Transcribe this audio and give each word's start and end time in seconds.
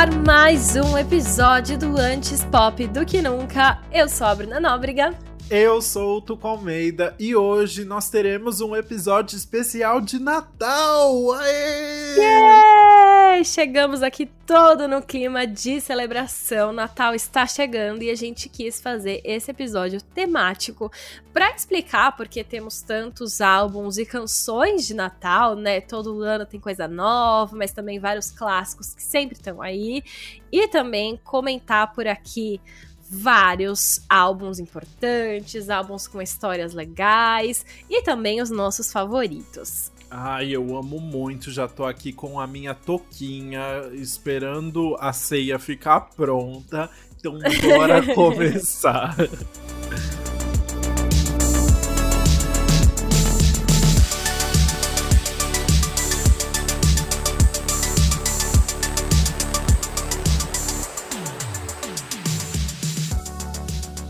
ar 0.00 0.10
mais 0.24 0.76
um 0.76 0.96
episódio 0.96 1.76
do 1.76 1.98
Antes 1.98 2.42
Pop 2.42 2.86
do 2.86 3.04
que 3.04 3.20
nunca. 3.20 3.82
Eu 3.92 4.08
sou 4.08 4.26
a 4.28 4.34
Bruna 4.34 4.58
Nóbrega. 4.58 5.14
Eu 5.50 5.82
sou 5.82 6.18
o 6.18 6.20
Tuco 6.20 6.46
Almeida 6.46 7.12
e 7.18 7.34
hoje 7.34 7.84
nós 7.84 8.08
teremos 8.08 8.60
um 8.60 8.76
episódio 8.76 9.36
especial 9.36 10.00
de 10.00 10.20
Natal! 10.20 11.32
Aê! 11.32 12.14
Yeah! 12.16 13.42
Chegamos 13.42 14.00
aqui 14.00 14.30
todo 14.46 14.86
no 14.86 15.02
clima 15.02 15.48
de 15.48 15.80
celebração. 15.80 16.72
Natal 16.72 17.16
está 17.16 17.48
chegando 17.48 18.02
e 18.02 18.10
a 18.10 18.14
gente 18.14 18.48
quis 18.48 18.80
fazer 18.80 19.20
esse 19.24 19.50
episódio 19.50 20.00
temático 20.00 20.88
para 21.32 21.50
explicar 21.50 22.16
porque 22.16 22.44
temos 22.44 22.80
tantos 22.80 23.40
álbuns 23.40 23.98
e 23.98 24.06
canções 24.06 24.86
de 24.86 24.94
Natal, 24.94 25.56
né? 25.56 25.80
Todo 25.80 26.22
ano 26.22 26.46
tem 26.46 26.60
coisa 26.60 26.86
nova, 26.86 27.56
mas 27.56 27.72
também 27.72 27.98
vários 27.98 28.30
clássicos 28.30 28.94
que 28.94 29.02
sempre 29.02 29.34
estão 29.34 29.60
aí. 29.60 30.04
E 30.52 30.68
também 30.68 31.18
comentar 31.24 31.92
por 31.92 32.06
aqui 32.06 32.60
vários 33.10 34.02
álbuns 34.08 34.60
importantes, 34.60 35.68
álbuns 35.68 36.06
com 36.06 36.22
histórias 36.22 36.72
legais 36.72 37.66
e 37.88 38.02
também 38.02 38.40
os 38.40 38.50
nossos 38.50 38.92
favoritos. 38.92 39.90
Ai, 40.08 40.50
eu 40.50 40.76
amo 40.76 41.00
muito, 41.00 41.50
já 41.50 41.66
tô 41.66 41.84
aqui 41.84 42.12
com 42.12 42.38
a 42.38 42.46
minha 42.46 42.74
toquinha, 42.74 43.62
esperando 43.92 44.96
a 45.00 45.12
ceia 45.12 45.58
ficar 45.58 46.00
pronta. 46.00 46.88
Então, 47.18 47.38
bora 47.62 48.02
começar. 48.14 49.16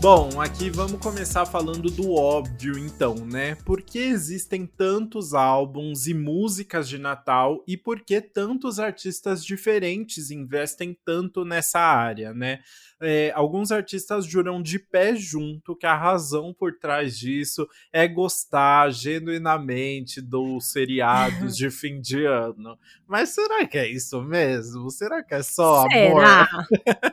Bom, 0.01 0.41
aqui 0.41 0.71
vamos 0.71 0.99
começar 0.99 1.45
falando 1.45 1.91
do 1.91 2.13
óbvio, 2.13 2.75
então, 2.75 3.13
né? 3.23 3.53
Por 3.63 3.83
que 3.83 3.99
existem 3.99 4.65
tantos 4.65 5.35
álbuns 5.35 6.07
e 6.07 6.13
músicas 6.15 6.89
de 6.89 6.97
Natal 6.97 7.63
e 7.67 7.77
por 7.77 7.99
que 7.99 8.19
tantos 8.19 8.79
artistas 8.79 9.45
diferentes 9.45 10.31
investem 10.31 10.97
tanto 11.05 11.45
nessa 11.45 11.79
área, 11.79 12.33
né? 12.33 12.61
É, 13.01 13.31
alguns 13.33 13.71
artistas 13.71 14.25
juram 14.25 14.61
de 14.61 14.77
pé 14.77 15.15
junto 15.15 15.75
que 15.75 15.85
a 15.85 15.97
razão 15.97 16.53
por 16.53 16.77
trás 16.77 17.17
disso 17.17 17.67
é 17.91 18.07
gostar 18.07 18.91
genuinamente 18.91 20.21
dos 20.21 20.71
seriados 20.71 21.55
de 21.57 21.69
fim 21.69 21.99
de 21.99 22.25
ano. 22.25 22.77
Mas 23.07 23.29
será 23.29 23.65
que 23.65 23.77
é 23.77 23.89
isso 23.89 24.21
mesmo? 24.21 24.89
Será 24.91 25.23
que 25.23 25.33
é 25.33 25.43
só 25.43 25.87
será? 25.89 26.43
amor? 26.43 26.67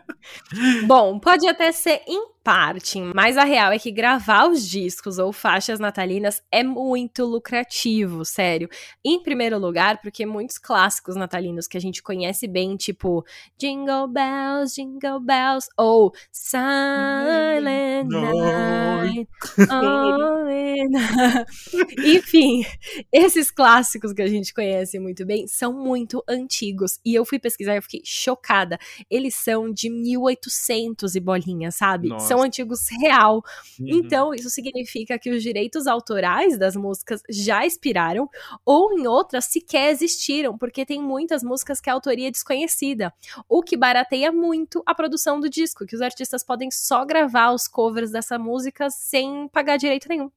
Bom, 0.86 1.18
pode 1.18 1.46
até 1.48 1.72
ser 1.72 2.02
em 2.06 2.38
parte, 2.48 2.98
mas 3.14 3.36
a 3.36 3.44
real 3.44 3.72
é 3.72 3.78
que 3.78 3.90
gravar 3.90 4.48
os 4.48 4.66
discos 4.66 5.18
ou 5.18 5.34
faixas 5.34 5.78
natalinas 5.78 6.42
é 6.50 6.62
muito 6.62 7.26
lucrativo, 7.26 8.24
sério. 8.24 8.70
Em 9.04 9.22
primeiro 9.22 9.58
lugar, 9.58 10.00
porque 10.00 10.24
muitos 10.24 10.56
clássicos 10.56 11.14
natalinos 11.14 11.66
que 11.68 11.76
a 11.76 11.80
gente 11.80 12.02
conhece 12.02 12.48
bem, 12.48 12.74
tipo 12.76 13.22
Jingle 13.58 14.08
Bells, 14.08 14.74
Jingle 14.74 15.20
Bells, 15.20 15.68
ou 15.78 16.12
Silent 16.32 18.08
Night, 18.08 19.28
Enfim, 22.04 22.64
esses 23.12 23.50
clássicos 23.50 24.14
que 24.14 24.22
a 24.22 24.26
gente 24.26 24.54
conhece 24.54 24.98
muito 24.98 25.26
bem 25.26 25.46
são 25.46 25.72
muito 25.72 26.24
antigos. 26.26 26.98
E 27.04 27.14
eu 27.14 27.26
fui 27.26 27.38
pesquisar 27.38 27.76
e 27.76 27.82
fiquei 27.82 28.00
chocada. 28.04 28.78
Eles 29.10 29.34
são 29.34 29.70
de 29.70 29.90
1800 29.90 31.14
e 31.14 31.20
bolinha, 31.20 31.70
sabe? 31.70 32.08
Nossa. 32.08 32.26
São 32.26 32.38
são 32.38 32.42
antigos 32.42 32.80
real. 33.00 33.42
Uhum. 33.78 33.86
Então, 33.88 34.34
isso 34.34 34.48
significa 34.48 35.18
que 35.18 35.30
os 35.30 35.42
direitos 35.42 35.86
autorais 35.86 36.58
das 36.58 36.76
músicas 36.76 37.20
já 37.28 37.66
expiraram, 37.66 38.28
ou 38.64 38.92
em 38.92 39.06
outras 39.06 39.46
sequer 39.46 39.90
existiram, 39.90 40.56
porque 40.56 40.86
tem 40.86 41.02
muitas 41.02 41.42
músicas 41.42 41.80
que 41.80 41.90
a 41.90 41.92
autoria 41.92 42.28
é 42.28 42.30
desconhecida, 42.30 43.12
o 43.48 43.62
que 43.62 43.76
barateia 43.76 44.30
muito 44.30 44.82
a 44.86 44.94
produção 44.94 45.40
do 45.40 45.50
disco, 45.50 45.67
que 45.74 45.94
os 45.94 46.00
artistas 46.02 46.44
podem 46.44 46.70
só 46.70 47.04
gravar 47.04 47.52
os 47.52 47.66
covers 47.66 48.10
dessa 48.10 48.38
música 48.38 48.90
sem 48.90 49.48
pagar 49.48 49.76
direito 49.76 50.08
nenhum 50.08 50.30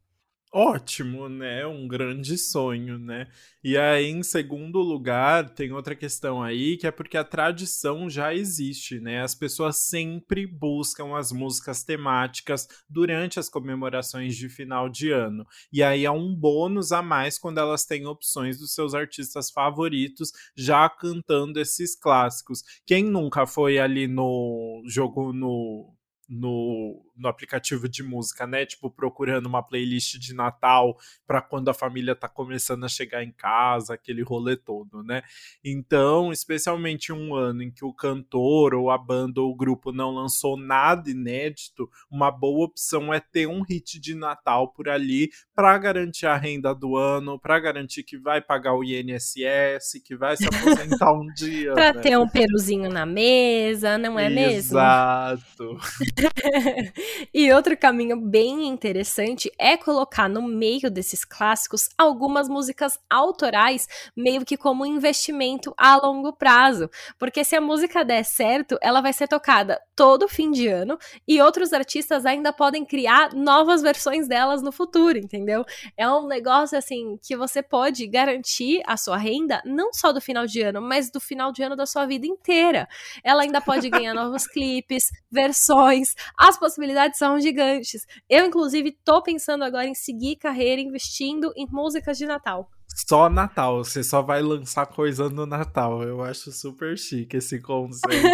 ótimo, 0.54 1.30
né? 1.30 1.66
Um 1.66 1.88
grande 1.88 2.38
sonho, 2.38 3.00
né? 3.00 3.28
E 3.64 3.78
aí, 3.78 4.08
em 4.10 4.22
segundo 4.24 4.80
lugar, 4.80 5.50
tem 5.54 5.72
outra 5.72 5.96
questão 5.96 6.42
aí, 6.44 6.78
que 6.78 6.86
é 6.86 6.92
porque 6.92 7.18
a 7.18 7.24
tradição 7.24 8.10
já 8.10 8.34
existe, 8.34 9.00
né? 9.00 9.22
As 9.22 9.34
pessoas 9.34 9.78
sempre 9.88 10.46
buscam 10.46 11.16
as 11.16 11.32
músicas 11.32 11.84
temáticas 11.84 12.68
durante 12.90 13.40
as 13.40 13.48
comemorações 13.50 14.36
de 14.36 14.50
final 14.50 14.90
de 14.90 15.12
ano. 15.12 15.46
E 15.72 15.82
aí 15.82 16.06
é 16.06 16.12
um 16.12 16.36
bônus 16.36 16.92
a 16.92 17.02
mais 17.02 17.40
quando 17.40 17.60
elas 17.60 17.86
têm 17.86 18.06
opções 18.06 18.58
dos 18.60 18.74
seus 18.74 18.94
artistas 18.94 19.50
favoritos 19.52 20.32
já 20.56 20.90
cantando 20.90 21.60
esses 21.60 21.96
clássicos. 21.96 22.62
Quem 22.86 23.04
nunca 23.06 23.46
foi 23.46 23.80
ali 23.80 24.08
no 24.08 24.84
jogo 24.86 25.32
no 25.32 25.96
no, 26.32 27.04
no 27.16 27.28
aplicativo 27.28 27.88
de 27.88 28.04
música, 28.04 28.48
né? 28.48 28.66
Tipo, 28.66 28.90
procurando 28.90 29.46
uma 29.46 29.64
playlist 29.64 30.18
de 30.18 30.34
Natal 30.34 30.98
para 31.28 31.42
quando 31.42 31.70
a 31.70 31.74
família 31.74 32.16
tá 32.16 32.28
começando 32.28 32.84
a 32.84 32.90
chegar 32.90 33.24
em 33.24 33.32
casa, 33.32 33.94
aquele 33.94 34.24
rolê 34.24 34.56
todo, 34.56 35.04
né? 35.04 35.22
Então, 35.64 36.32
especialmente 36.32 37.12
um 37.12 37.36
ano 37.36 37.64
em 37.64 37.72
que 37.72 37.86
o 37.86 37.94
cantor 37.94 38.74
ou 38.74 38.90
a 38.90 38.98
banda 38.98 39.42
ou 39.42 39.52
o 39.52 39.56
grupo 39.56 39.92
não 39.92 40.12
lançou 40.12 40.58
nada 40.58 41.10
inédito, 41.10 41.90
uma 42.10 42.32
boa 42.32 42.66
opção 42.66 43.14
é 43.14 43.20
ter 43.20 43.48
um 43.48 43.62
hit 43.62 44.00
de 44.00 44.16
Natal 44.16 44.72
por 44.74 44.90
ali 44.90 45.30
para 45.56 45.78
garantir 45.78 46.26
a 46.26 46.38
renda 46.38 46.74
do 46.74 46.96
ano, 46.96 47.40
para 47.40 47.60
garantir 47.60 48.04
que 48.04 48.18
vai 48.18 48.42
pagar 48.42 48.74
o 48.74 48.84
INSS, 48.84 50.02
que 50.04 50.16
vai 50.16 50.36
se 50.38 50.46
aposentar 50.46 51.14
um 51.14 51.28
dia. 51.36 51.74
para 51.74 51.94
né? 51.94 52.02
ter 52.02 52.18
um 52.18 52.28
peruzinho 52.28 52.90
na 52.90 53.06
mesa, 53.06 53.98
não 53.98 54.20
é 54.20 54.28
Exato. 54.28 54.40
mesmo? 54.40 54.72
Exato. 54.72 55.78
e 57.34 57.52
outro 57.52 57.78
caminho 57.78 58.20
bem 58.20 58.68
interessante 58.68 59.52
é 59.58 59.78
colocar 59.78 60.28
no 60.28 60.42
meio 60.42 60.90
desses 60.90 61.24
clássicos 61.24 61.90
algumas 61.98 62.48
músicas 62.48 63.00
autorais, 63.10 63.88
meio 64.16 64.46
que 64.46 64.58
como 64.58 64.86
investimento 64.86 65.74
a 65.78 65.96
longo 65.96 66.34
prazo. 66.34 66.90
Porque 67.18 67.44
se 67.44 67.56
a 67.56 67.62
música 67.62 68.04
der 68.04 68.24
certo, 68.24 68.78
ela 68.82 69.02
vai 69.02 69.14
ser 69.14 69.28
tocada 69.28 69.80
todo 70.02 70.28
fim 70.28 70.50
de 70.50 70.68
ano 70.68 70.98
e 71.28 71.40
outros 71.40 71.72
artistas 71.72 72.26
ainda 72.26 72.52
podem 72.52 72.84
criar 72.84 73.36
novas 73.36 73.84
versões 73.84 74.28
delas 74.28 74.60
no 74.60 74.72
futuro, 74.72 75.16
entendeu? 75.16 75.64
É 75.96 76.10
um 76.10 76.26
negócio 76.26 76.76
assim 76.76 77.20
que 77.22 77.38
você 77.38 77.62
pode 77.62 78.08
garantir 78.08 78.82
a 78.88 78.98
sua 78.98 79.16
renda 79.16 79.62
não 79.64 79.94
só 79.94 80.12
do 80.12 80.20
final 80.20 80.48
de 80.48 80.60
ano, 80.60 80.82
mas 80.82 81.12
do 81.12 81.20
final 81.20 81.52
de 81.52 81.62
ano 81.62 81.76
da 81.76 81.86
sua 81.86 82.08
vida 82.08 82.26
inteira. 82.26 82.90
Ela 83.24 83.44
ainda 83.44 83.62
pode 83.62 83.92
ganhar 83.92 84.16
novos 84.16 84.48
clipes, 84.48 85.12
versões, 85.32 86.16
as 86.36 86.58
possibilidades 86.58 87.20
são 87.20 87.40
gigantes. 87.40 88.04
Eu, 88.28 88.48
inclusive, 88.48 88.98
tô 89.06 89.22
pensando 89.22 89.64
agora 89.64 89.86
em 89.86 89.94
seguir 89.94 90.38
carreira 90.38 90.82
investindo 90.82 91.54
em 91.56 91.68
músicas 91.70 92.18
de 92.18 92.26
Natal. 92.26 92.68
Só 92.96 93.29
Natal, 93.29 93.84
você 93.84 94.03
só 94.03 94.22
vai 94.22 94.41
lançar 94.41 94.85
coisa 94.85 95.29
no 95.29 95.46
Natal. 95.46 96.03
Eu 96.03 96.22
acho 96.22 96.52
super 96.52 96.97
chique 96.97 97.38
esse 97.38 97.59
conceito. 97.59 98.25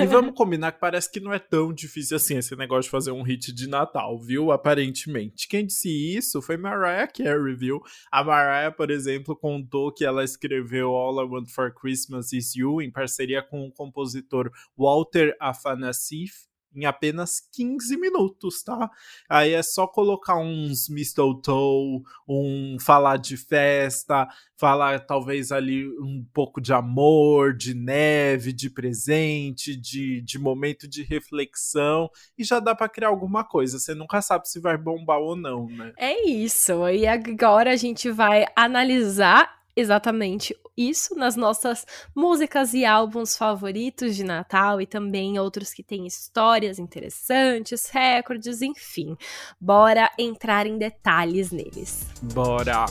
e 0.00 0.06
vamos 0.06 0.34
combinar 0.34 0.72
que 0.72 0.80
parece 0.80 1.10
que 1.10 1.20
não 1.20 1.32
é 1.32 1.38
tão 1.38 1.72
difícil 1.72 2.16
assim 2.16 2.36
esse 2.36 2.54
negócio 2.56 2.84
de 2.84 2.90
fazer 2.90 3.12
um 3.12 3.22
hit 3.22 3.52
de 3.52 3.68
Natal, 3.68 4.18
viu? 4.20 4.50
Aparentemente. 4.50 5.48
Quem 5.48 5.66
disse 5.66 5.88
isso 5.88 6.42
foi 6.42 6.56
Mariah 6.56 7.06
Carey, 7.06 7.54
viu? 7.54 7.80
A 8.10 8.24
Mariah, 8.24 8.72
por 8.72 8.90
exemplo, 8.90 9.36
contou 9.36 9.92
que 9.92 10.04
ela 10.04 10.24
escreveu 10.24 10.90
All 10.90 11.24
I 11.24 11.28
Want 11.28 11.48
for 11.48 11.72
Christmas 11.72 12.32
Is 12.32 12.54
You 12.54 12.82
em 12.82 12.90
parceria 12.90 13.42
com 13.42 13.66
o 13.66 13.72
compositor 13.72 14.50
Walter 14.76 15.36
Afanasieff 15.40 16.51
em 16.74 16.84
apenas 16.84 17.40
15 17.52 17.96
minutos, 17.96 18.62
tá? 18.62 18.90
Aí 19.28 19.52
é 19.52 19.62
só 19.62 19.86
colocar 19.86 20.36
uns 20.36 20.88
mistletoe, 20.88 22.02
um 22.28 22.76
falar 22.80 23.16
de 23.16 23.36
festa, 23.36 24.28
falar 24.56 25.00
talvez 25.00 25.50
ali 25.50 25.88
um 25.98 26.24
pouco 26.32 26.60
de 26.60 26.72
amor, 26.72 27.54
de 27.54 27.74
neve, 27.74 28.52
de 28.52 28.70
presente, 28.70 29.76
de, 29.76 30.20
de 30.20 30.38
momento 30.38 30.86
de 30.86 31.02
reflexão 31.02 32.10
e 32.38 32.44
já 32.44 32.60
dá 32.60 32.74
para 32.74 32.88
criar 32.88 33.08
alguma 33.08 33.44
coisa. 33.44 33.78
Você 33.78 33.94
nunca 33.94 34.22
sabe 34.22 34.48
se 34.48 34.60
vai 34.60 34.76
bombar 34.78 35.18
ou 35.18 35.36
não, 35.36 35.66
né? 35.66 35.92
É 35.96 36.28
isso. 36.28 36.88
E 36.88 37.06
agora 37.06 37.72
a 37.72 37.76
gente 37.76 38.10
vai 38.10 38.46
analisar 38.54 39.61
exatamente 39.76 40.56
isso 40.76 41.14
nas 41.14 41.36
nossas 41.36 41.86
músicas 42.14 42.72
e 42.74 42.84
álbuns 42.84 43.36
favoritos 43.36 44.16
de 44.16 44.24
Natal 44.24 44.80
e 44.80 44.86
também 44.86 45.38
outros 45.38 45.72
que 45.72 45.82
têm 45.82 46.06
histórias 46.06 46.78
interessantes, 46.78 47.88
recordes, 47.90 48.62
enfim. 48.62 49.16
Bora 49.60 50.10
entrar 50.18 50.66
em 50.66 50.78
detalhes 50.78 51.50
neles. 51.50 52.06
Bora! 52.34 52.86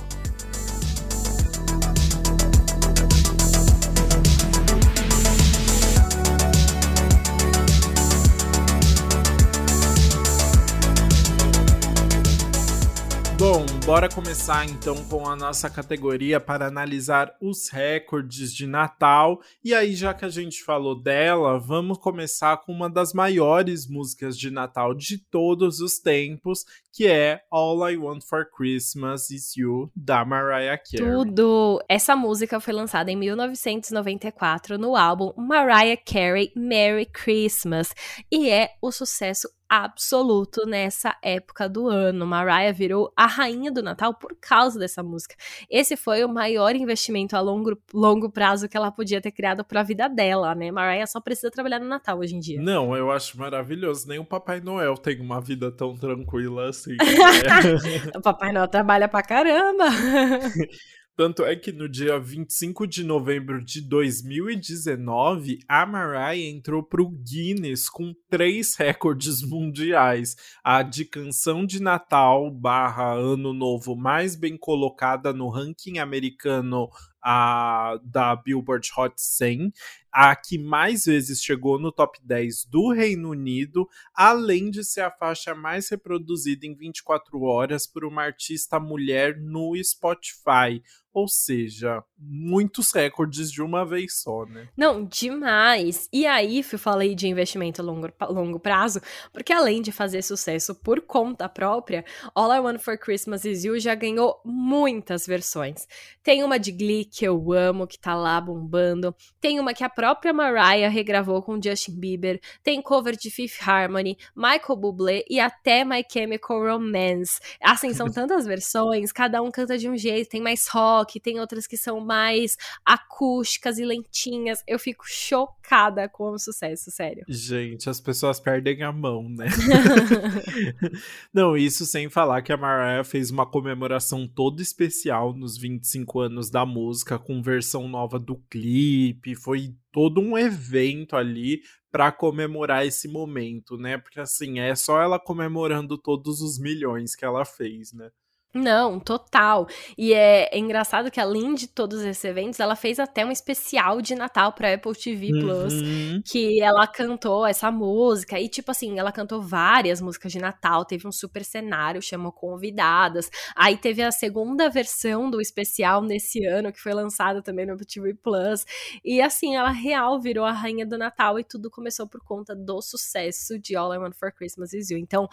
Bora 13.86 14.08
começar 14.08 14.66
então 14.66 14.96
com 15.06 15.28
a 15.28 15.36
nossa 15.36 15.70
categoria 15.70 16.40
para 16.40 16.68
analisar 16.68 17.36
os 17.42 17.68
recordes 17.70 18.54
de 18.54 18.68
Natal. 18.68 19.42
E 19.64 19.74
aí, 19.74 19.96
já 19.96 20.14
que 20.14 20.24
a 20.24 20.30
gente 20.30 20.64
falou 20.64 20.96
dela, 20.96 21.60
vamos 21.60 21.98
começar 21.98 22.58
com 22.58 22.72
uma 22.72 22.90
das 22.90 23.12
maiores 23.12 23.88
músicas 23.88 24.38
de 24.38 24.52
Natal 24.52 24.94
de 24.94 25.18
todos 25.18 25.80
os 25.80 25.98
tempos, 25.98 26.64
que 26.94 27.08
é 27.08 27.42
All 27.50 27.90
I 27.90 27.98
Want 27.98 28.24
for 28.24 28.46
Christmas 28.56 29.32
Is 29.32 29.56
You, 29.56 29.92
da 29.96 30.24
Mariah 30.24 30.78
Carey. 30.78 31.12
Tudo! 31.12 31.84
Essa 31.90 32.16
música 32.16 32.60
foi 32.60 32.74
lançada 32.74 33.12
em 33.12 33.16
1994 33.16 34.78
no 34.78 34.96
álbum 34.96 35.34
Mariah 35.36 36.02
Carey 36.06 36.52
Merry 36.56 37.06
Christmas 37.08 37.94
e 38.32 38.50
é 38.50 38.72
o 38.82 38.92
sucesso 38.92 39.50
absoluto 39.72 40.66
nessa 40.66 41.16
época 41.24 41.70
do 41.70 41.88
ano. 41.88 42.28
Mariah 42.28 42.74
virou 42.74 43.14
a 43.16 43.26
rainha 43.26 43.72
do 43.72 43.82
Natal 43.82 44.14
por 44.14 44.36
causa 44.36 44.78
dessa 44.78 45.02
música. 45.02 45.34
Esse 45.70 45.96
foi 45.96 46.26
o 46.26 46.28
maior 46.28 46.76
investimento 46.76 47.38
a 47.38 47.40
longo, 47.40 47.78
longo 47.94 48.30
prazo 48.30 48.68
que 48.68 48.76
ela 48.76 48.92
podia 48.92 49.22
ter 49.22 49.32
criado 49.32 49.64
para 49.64 49.80
a 49.80 49.84
vida 49.84 50.10
dela, 50.10 50.54
né? 50.54 50.70
Mariah 50.72 51.08
só 51.08 51.22
precisa 51.22 51.50
trabalhar 51.50 51.80
no 51.80 51.88
Natal 51.88 52.20
hoje 52.20 52.36
em 52.36 52.40
dia. 52.42 52.62
Não, 52.62 52.94
eu 52.98 53.10
acho 53.10 53.40
maravilhoso. 53.40 54.10
Nem 54.10 54.20
o 54.20 54.26
Papai 54.26 54.60
Noel 54.60 54.96
tem 54.96 55.22
uma 55.22 55.40
vida 55.40 55.72
tão 55.72 55.96
tranquila 55.96 56.68
assim. 56.68 56.98
Né? 56.98 58.12
o 58.14 58.22
Papai 58.22 58.52
Noel 58.52 58.68
trabalha 58.68 59.08
pra 59.08 59.24
caramba. 59.24 59.86
Tanto 61.16 61.44
é 61.44 61.58
que 61.58 61.74
no 61.74 61.90
dia 61.90 62.18
25 62.18 62.88
de 62.88 63.04
novembro 63.04 63.64
de 63.64 63.82
2019, 63.82 65.60
a 65.68 65.86
Mariah 65.86 66.38
entrou 66.38 66.82
para 66.82 67.02
o 67.02 67.10
Guinness 67.10 67.90
com 67.90 68.14
três 68.30 68.76
recordes 68.76 69.42
mundiais. 69.42 70.36
A 70.64 70.82
de 70.82 71.04
canção 71.04 71.66
de 71.66 71.82
Natal 71.82 72.50
barra 72.50 73.14
Ano 73.14 73.54
Novo 73.54 73.94
mais 73.94 74.38
bem 74.38 74.58
colocada 74.58 75.34
no 75.34 75.50
ranking 75.50 76.00
americano 76.00 76.90
a, 77.24 78.00
da 78.04 78.36
Billboard 78.36 78.90
Hot 78.98 79.14
100, 79.18 79.72
a 80.12 80.36
que 80.36 80.58
mais 80.58 81.06
vezes 81.06 81.42
chegou 81.42 81.80
no 81.80 81.92
top 81.92 82.20
10 82.24 82.66
do 82.66 82.92
Reino 82.92 83.30
Unido, 83.30 83.88
além 84.14 84.70
de 84.70 84.84
ser 84.84 85.02
a 85.02 85.12
faixa 85.12 85.56
mais 85.56 85.90
reproduzida 85.90 86.66
em 86.66 86.76
24 86.76 87.42
horas 87.44 87.88
por 87.88 88.04
uma 88.04 88.24
artista 88.24 88.80
mulher 88.80 89.38
no 89.38 89.74
Spotify. 89.84 90.82
Ou 91.14 91.28
seja, 91.28 92.04
muitos 92.18 92.94
recordes 92.94 93.52
de 93.52 93.62
uma 93.62 93.86
vez 93.86 94.20
só, 94.22 94.46
né? 94.46 94.70
Não, 94.78 95.04
demais. 95.04 96.08
E 96.12 96.26
aí, 96.26 96.64
eu 96.72 96.80
falei 96.80 97.16
de 97.16 97.28
investimento 97.28 97.82
a 97.82 97.86
longo, 97.86 98.08
longo 98.30 98.60
prazo, 98.60 99.02
porque 99.34 99.52
além 99.52 99.82
de 99.82 99.92
fazer 99.92 100.22
sucesso 100.22 100.74
por 100.76 101.02
conta 101.02 101.50
própria, 101.50 102.06
All 102.34 102.54
I 102.54 102.60
Want 102.60 102.80
for 102.80 102.98
Christmas 102.98 103.44
Is 103.44 103.64
You 103.64 103.80
já 103.80 103.96
ganhou 103.96 104.40
muitas 104.46 105.26
versões. 105.26 105.88
Tem 106.24 106.44
uma 106.44 106.60
de 106.60 106.72
Glee 106.72 107.06
que 107.06 107.26
eu 107.26 107.52
amo, 107.52 107.88
que 107.88 108.00
tá 108.00 108.16
lá 108.16 108.40
bombando. 108.40 109.16
Tem 109.40 109.60
uma 109.60 109.74
que 109.74 109.84
a 109.84 109.90
própria 109.90 110.32
Mariah 110.32 110.90
regravou 110.90 111.42
com 111.42 111.60
Justin 111.62 112.00
Bieber. 112.00 112.40
Tem 112.64 112.82
cover 112.82 113.16
de 113.16 113.30
Fifth 113.32 113.68
Harmony, 113.68 114.18
Michael 114.36 114.76
Bublé 114.78 115.24
e 115.30 115.40
até 115.40 115.84
My 115.84 116.06
Chemical 116.08 116.62
Romance. 116.62 117.40
Assim, 117.62 117.94
são 117.94 118.08
tantas 118.12 118.46
versões, 118.46 119.12
cada 119.12 119.42
um 119.42 119.50
canta 119.50 119.78
de 119.78 119.90
um 119.90 119.98
jeito. 119.98 120.30
Tem 120.30 120.42
mais 120.42 120.68
rock, 120.68 121.01
tem 121.20 121.40
outras 121.40 121.68
que 121.68 121.78
são 121.78 122.00
mais 122.00 122.58
acústicas 122.86 123.78
e 123.78 123.86
lentinhas. 123.86 124.64
Eu 124.68 124.80
fico 124.80 125.04
chocada 125.08 126.08
com 126.10 126.32
o 126.32 126.40
sucesso, 126.40 126.92
sério. 126.92 127.24
Gente, 127.28 127.90
as 127.90 128.00
pessoas 128.00 128.40
perdem 128.40 128.84
a 128.84 128.92
mão, 128.92 129.28
né? 129.30 129.48
Não, 131.34 131.56
isso 131.56 131.86
sem 131.86 132.10
falar 132.10 132.42
que 132.42 132.52
a 132.52 132.58
Mariah 132.58 133.04
fez 133.04 133.32
uma 133.32 133.46
comemoração 133.46 134.28
toda 134.28 134.62
especial 134.62 135.34
nos 135.34 135.58
25 135.58 136.20
anos 136.20 136.50
da 136.50 136.66
música, 136.66 137.20
com 137.20 137.42
versão 137.42 137.88
nova 137.88 138.20
do 138.20 138.36
clipe. 138.50 139.36
Foi 139.36 139.74
todo 139.92 140.22
um 140.22 140.38
evento 140.38 141.16
ali 141.16 141.62
para 141.92 142.12
comemorar 142.12 142.86
esse 142.86 143.08
momento, 143.08 143.78
né? 143.78 143.98
Porque 143.98 144.20
assim, 144.20 144.60
é 144.60 144.74
só 144.76 145.02
ela 145.02 145.20
comemorando 145.20 145.98
todos 145.98 146.42
os 146.42 146.58
milhões 146.58 147.16
que 147.16 147.26
ela 147.26 147.44
fez, 147.44 147.92
né? 147.92 148.10
Não, 148.54 149.00
total. 149.00 149.66
E 149.98 150.14
é, 150.14 150.50
é, 150.54 150.60
engraçado 150.60 151.10
que 151.10 151.22
além 151.22 151.56
de 151.56 151.68
todos 151.68 152.02
esses 152.02 152.24
eventos, 152.26 152.60
ela 152.60 152.76
fez 152.76 153.00
até 153.00 153.26
um 153.26 153.32
especial 153.32 154.02
de 154.02 154.14
Natal 154.14 154.52
para 154.52 154.74
Apple 154.74 154.94
TV 154.94 155.30
Plus, 155.40 155.74
uhum. 155.74 156.22
que 156.26 156.62
ela 156.62 156.86
cantou 156.86 157.46
essa 157.46 157.72
música 157.72 158.38
e 158.40 158.50
tipo 158.50 158.70
assim, 158.70 159.00
ela 159.00 159.12
cantou 159.12 159.42
várias 159.42 160.02
músicas 160.02 160.34
de 160.34 160.40
Natal, 160.40 160.84
teve 160.84 161.08
um 161.08 161.14
super 161.14 161.46
cenário, 161.46 162.02
chamou 162.02 162.32
convidadas. 162.34 163.30
Aí 163.56 163.78
teve 163.78 164.04
a 164.04 164.12
segunda 164.12 164.70
versão 164.70 165.30
do 165.30 165.40
especial 165.40 166.02
nesse 166.02 166.46
ano 166.46 166.74
que 166.74 166.82
foi 166.82 166.94
lançada 166.94 167.42
também 167.42 167.66
no 167.66 167.74
Apple 167.74 167.86
TV 167.86 168.14
Plus. 168.16 168.66
E 169.04 169.22
assim, 169.22 169.56
ela 169.56 169.70
real 169.70 170.20
virou 170.20 170.44
a 170.44 170.52
rainha 170.52 170.86
do 170.86 170.98
Natal 170.98 171.40
e 171.40 171.44
tudo 171.46 171.72
começou 171.72 172.06
por 172.06 172.22
conta 172.22 172.54
do 172.54 172.82
sucesso 172.82 173.58
de 173.58 173.78
All 173.78 173.94
I 173.94 173.98
Want 173.98 174.16
for 174.16 174.30
Christmas 174.34 174.74
Is 174.74 174.92
You. 174.92 174.98
Então, 174.98 175.30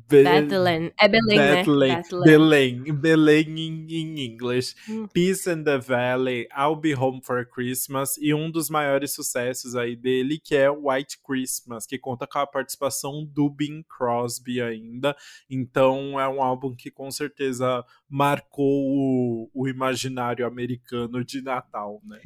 Bethlehem. 0.09 0.93
É 0.99 1.09
Belém, 1.09 1.37
Bethlehem, 1.37 1.97
né? 1.97 2.03
Belém. 2.25 2.83
Belém 2.95 3.61
em 3.61 4.25
inglês. 4.25 4.75
Hum. 4.89 5.07
Peace 5.13 5.51
in 5.51 5.65
the 5.65 5.79
Valley, 5.79 6.47
I'll 6.57 6.77
Be 6.77 6.95
Home 6.95 7.21
for 7.23 7.45
Christmas 7.47 8.17
e 8.19 8.33
um 8.33 8.51
dos 8.51 8.71
maiores 8.71 9.13
sucessos 9.13 9.75
aí 9.75 9.97
dele, 9.97 10.39
que 10.39 10.55
é 10.55 10.71
White 10.71 11.19
Christmas, 11.27 11.87
que 11.87 11.99
conta 11.99 12.27
com 12.27 12.39
a 12.39 12.47
participação 12.47 13.25
do 13.25 13.51
Bing 13.51 13.85
Crosby 13.85 14.61
ainda. 14.61 15.17
Então 15.51 16.21
é 16.21 16.29
um 16.29 16.43
álbum 16.43 16.75
que 16.75 16.91
com 16.91 17.11
certeza 17.11 17.85
marcou 18.09 18.65
o, 18.65 19.51
o 19.55 19.69
imaginário 19.69 20.47
americano 20.47 21.25
de 21.25 21.43
Natal, 21.43 22.01
né? 22.05 22.21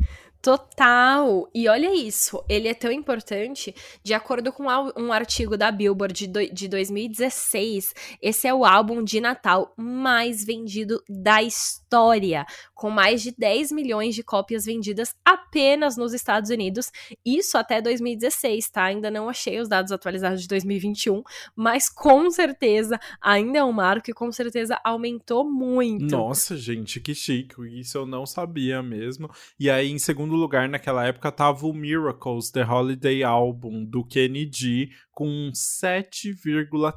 Total! 0.46 1.50
E 1.52 1.68
olha 1.68 1.92
isso, 1.92 2.40
ele 2.48 2.68
é 2.68 2.74
tão 2.74 2.92
importante, 2.92 3.74
de 4.04 4.14
acordo 4.14 4.52
com 4.52 4.64
um 4.96 5.12
artigo 5.12 5.56
da 5.56 5.72
Billboard 5.72 6.26
de, 6.28 6.50
de 6.50 6.68
2020, 6.68 7.05
2016, 7.08 7.94
esse 8.20 8.46
é 8.46 8.54
o 8.54 8.64
álbum 8.64 9.02
de 9.02 9.20
Natal 9.20 9.72
mais 9.76 10.44
vendido 10.44 11.02
da 11.08 11.42
história, 11.42 12.44
com 12.74 12.90
mais 12.90 13.22
de 13.22 13.32
10 13.36 13.72
milhões 13.72 14.14
de 14.14 14.22
cópias 14.22 14.64
vendidas 14.64 15.14
apenas 15.24 15.96
nos 15.96 16.12
Estados 16.12 16.50
Unidos, 16.50 16.90
isso 17.24 17.56
até 17.56 17.80
2016, 17.80 18.70
tá? 18.70 18.84
Ainda 18.84 19.10
não 19.10 19.28
achei 19.28 19.60
os 19.60 19.68
dados 19.68 19.92
atualizados 19.92 20.42
de 20.42 20.48
2021, 20.48 21.22
mas 21.54 21.88
com 21.88 22.30
certeza 22.30 22.98
ainda 23.20 23.58
é 23.58 23.64
um 23.64 23.72
marco 23.72 24.10
e 24.10 24.14
com 24.14 24.30
certeza 24.30 24.78
aumentou 24.84 25.44
muito. 25.44 26.16
Nossa, 26.16 26.56
gente, 26.56 27.00
que 27.00 27.14
chique, 27.14 27.54
isso 27.78 27.98
eu 27.98 28.06
não 28.06 28.26
sabia 28.26 28.82
mesmo. 28.82 29.30
E 29.58 29.70
aí, 29.70 29.90
em 29.90 29.98
segundo 29.98 30.34
lugar, 30.34 30.68
naquela 30.68 31.06
época, 31.06 31.32
tava 31.32 31.66
o 31.66 31.72
Miracles, 31.72 32.50
The 32.50 32.64
Holiday 32.64 33.22
Album, 33.22 33.84
do 33.84 34.04
Kenny 34.04 34.50
G, 34.52 34.90
com 35.12 35.50
7,3 35.52 36.95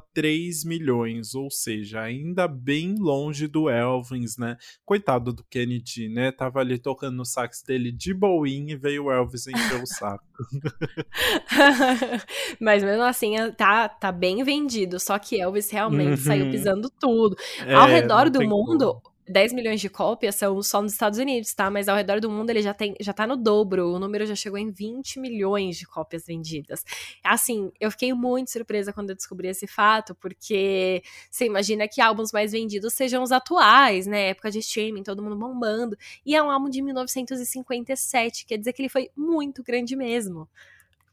milhões, 0.64 1.34
ou 1.34 1.50
seja, 1.50 2.00
ainda 2.00 2.46
bem 2.46 2.94
longe 2.98 3.46
do 3.46 3.68
Elvis, 3.68 4.36
né? 4.36 4.56
Coitado 4.84 5.32
do 5.32 5.44
Kennedy, 5.44 6.08
né? 6.08 6.32
Tava 6.32 6.60
ali 6.60 6.78
tocando 6.78 7.16
no 7.16 7.24
sax 7.24 7.62
dele 7.62 7.92
de 7.92 8.14
boinha 8.14 8.74
e 8.74 8.76
veio 8.76 9.04
o 9.04 9.12
Elvis 9.12 9.46
encher 9.46 9.82
o 9.82 9.86
saco. 9.86 10.24
Mas 12.60 12.82
mesmo 12.82 13.02
assim, 13.02 13.34
tá, 13.56 13.88
tá 13.88 14.12
bem 14.12 14.42
vendido, 14.42 14.98
só 14.98 15.18
que 15.18 15.40
Elvis 15.40 15.70
realmente 15.70 16.10
uhum. 16.10 16.16
saiu 16.16 16.50
pisando 16.50 16.90
tudo. 16.98 17.36
É, 17.66 17.74
Ao 17.74 17.86
redor 17.86 18.30
do 18.30 18.42
mundo, 18.42 19.00
como 19.02 19.09
10 19.30 19.52
milhões 19.52 19.80
de 19.80 19.88
cópias 19.88 20.34
são 20.34 20.60
só 20.62 20.82
nos 20.82 20.92
Estados 20.92 21.18
Unidos, 21.18 21.54
tá? 21.54 21.70
Mas 21.70 21.88
ao 21.88 21.96
redor 21.96 22.20
do 22.20 22.28
mundo 22.28 22.50
ele 22.50 22.60
já, 22.60 22.74
tem, 22.74 22.94
já 23.00 23.12
tá 23.12 23.26
no 23.26 23.36
dobro. 23.36 23.92
O 23.92 23.98
número 23.98 24.26
já 24.26 24.34
chegou 24.34 24.58
em 24.58 24.70
20 24.70 25.20
milhões 25.20 25.76
de 25.76 25.86
cópias 25.86 26.26
vendidas. 26.26 26.84
Assim, 27.22 27.70
eu 27.80 27.90
fiquei 27.90 28.12
muito 28.12 28.50
surpresa 28.50 28.92
quando 28.92 29.10
eu 29.10 29.16
descobri 29.16 29.48
esse 29.48 29.66
fato, 29.66 30.14
porque 30.16 31.02
você 31.30 31.46
imagina 31.46 31.86
que 31.86 32.00
álbuns 32.00 32.32
mais 32.32 32.52
vendidos 32.52 32.92
sejam 32.94 33.22
os 33.22 33.30
atuais, 33.30 34.06
né? 34.06 34.30
Época 34.30 34.50
de 34.50 34.58
streaming, 34.58 35.02
todo 35.02 35.22
mundo 35.22 35.36
bombando. 35.36 35.96
E 36.26 36.34
é 36.34 36.42
um 36.42 36.50
álbum 36.50 36.68
de 36.68 36.82
1957, 36.82 38.44
quer 38.46 38.58
dizer 38.58 38.72
que 38.72 38.82
ele 38.82 38.88
foi 38.88 39.10
muito 39.16 39.62
grande 39.62 39.94
mesmo. 39.94 40.48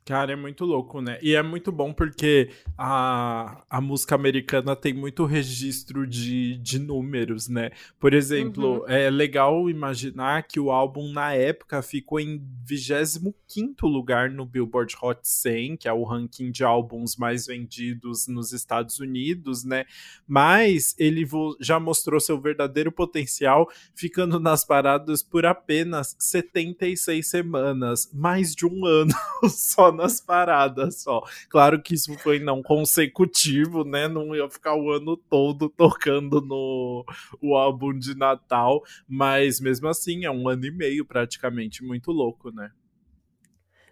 Cara, 0.07 0.31
é 0.31 0.35
muito 0.37 0.63
louco, 0.63 1.01
né? 1.01 1.19
E 1.21 1.35
é 1.35 1.43
muito 1.43 1.69
bom 1.69 1.91
porque 1.91 2.49
a, 2.77 3.61
a 3.69 3.81
música 3.81 4.15
americana 4.15 4.73
tem 4.73 4.93
muito 4.93 5.25
registro 5.25 6.07
de, 6.07 6.57
de 6.59 6.79
números, 6.79 7.49
né? 7.49 7.71
Por 7.99 8.13
exemplo, 8.13 8.79
uhum. 8.79 8.87
é 8.87 9.09
legal 9.09 9.69
imaginar 9.69 10.43
que 10.43 10.61
o 10.61 10.71
álbum, 10.71 11.11
na 11.11 11.33
época, 11.33 11.81
ficou 11.81 12.21
em 12.21 12.41
25 12.65 13.85
lugar 13.85 14.29
no 14.29 14.45
Billboard 14.45 14.95
Hot 15.01 15.19
100, 15.23 15.75
que 15.75 15.89
é 15.89 15.91
o 15.91 16.05
ranking 16.05 16.51
de 16.51 16.63
álbuns 16.63 17.17
mais 17.17 17.45
vendidos 17.45 18.29
nos 18.29 18.53
Estados 18.53 18.99
Unidos, 18.99 19.65
né? 19.65 19.83
Mas 20.25 20.95
ele 20.97 21.27
já 21.59 21.81
mostrou 21.81 22.21
seu 22.21 22.39
verdadeiro 22.39 22.93
potencial, 22.93 23.69
ficando 23.93 24.39
nas 24.39 24.63
paradas 24.63 25.21
por 25.21 25.45
apenas 25.45 26.15
76 26.17 27.27
semanas, 27.27 28.09
mais 28.13 28.55
de 28.55 28.65
um 28.65 28.85
ano 28.85 29.13
só 29.49 29.96
nas 29.97 30.21
paradas 30.21 31.01
só. 31.01 31.21
Claro 31.49 31.81
que 31.81 31.95
isso 31.95 32.17
foi 32.19 32.39
não 32.39 32.61
consecutivo, 32.63 33.83
né? 33.83 34.07
Não 34.07 34.35
ia 34.35 34.49
ficar 34.49 34.75
o 34.75 34.91
ano 34.91 35.17
todo 35.17 35.69
tocando 35.69 36.39
no 36.39 37.05
o 37.41 37.55
álbum 37.55 37.97
de 37.97 38.15
Natal, 38.15 38.83
mas 39.07 39.59
mesmo 39.59 39.87
assim 39.87 40.25
é 40.25 40.31
um 40.31 40.47
ano 40.47 40.65
e 40.65 40.71
meio 40.71 41.05
praticamente, 41.05 41.83
muito 41.83 42.11
louco, 42.11 42.51
né? 42.51 42.71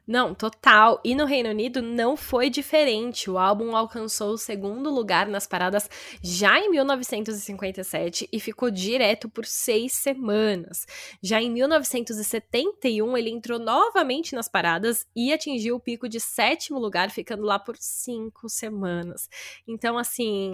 Não, 0.08 0.36
total. 0.36 1.02
E 1.04 1.16
no 1.16 1.26
Reino 1.26 1.50
Unido 1.50 1.82
não 1.82 2.16
foi 2.16 2.50
diferente. 2.50 3.30
O 3.30 3.40
álbum 3.40 3.76
alcançou 3.76 4.34
o 4.34 4.38
segundo 4.38 4.92
lugar 4.92 5.28
nas 5.28 5.48
paradas 5.48 5.90
já 6.22 6.60
em 6.60 6.70
1957 6.70 8.30
e 8.32 8.40
ficou 8.40 8.70
direto 8.70 9.28
por 9.28 9.46
seis 9.46 9.94
semanas. 9.94 10.86
Já 11.24 11.42
em 11.42 11.50
1971, 11.50 13.18
ele 13.18 13.32
entrou 13.32 13.58
novamente 13.58 14.36
nas 14.36 14.48
paradas 14.48 15.08
e 15.16 15.34
atingiu 15.34 15.76
o 15.76 15.80
pico 15.80 16.08
de 16.08 16.20
sétimo 16.20 16.78
lugar, 16.78 17.10
ficando 17.10 17.44
lá 17.44 17.58
por 17.58 17.76
cinco 17.78 18.48
semanas. 18.48 19.28
Então, 19.68 19.98
assim, 19.98 20.54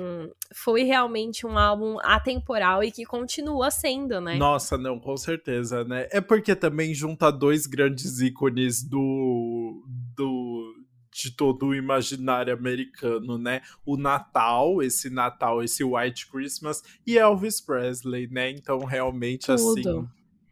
foi 0.54 0.84
realmente 0.84 1.46
um 1.46 1.58
álbum 1.58 1.98
atemporal 2.02 2.84
e 2.84 2.92
que 2.92 3.04
continua 3.04 3.70
sendo, 3.70 4.22
né? 4.22 4.36
Nossa, 4.36 4.78
não, 4.78 4.98
com 4.98 5.18
certeza, 5.18 5.84
né? 5.84 6.08
É 6.12 6.22
porque 6.22 6.56
também 6.56 6.94
junta 6.94 7.30
dois 7.32 7.66
grandes 7.66 8.22
ícones 8.22 8.82
do 8.82 9.41
do, 10.16 10.76
de 11.12 11.32
todo 11.32 11.68
o 11.68 11.76
imaginário 11.76 12.54
americano, 12.54 13.38
né? 13.38 13.62
O 13.86 13.98
Natal, 13.98 14.82
esse 14.82 15.10
Natal, 15.10 15.62
esse 15.64 15.84
White 15.84 16.28
Christmas 16.30 16.82
e 17.06 17.18
Elvis 17.18 17.60
Presley, 17.60 18.28
né? 18.28 18.50
Então, 18.52 18.80
realmente, 18.80 19.48
Tudo. 19.48 19.80
assim, 19.80 20.08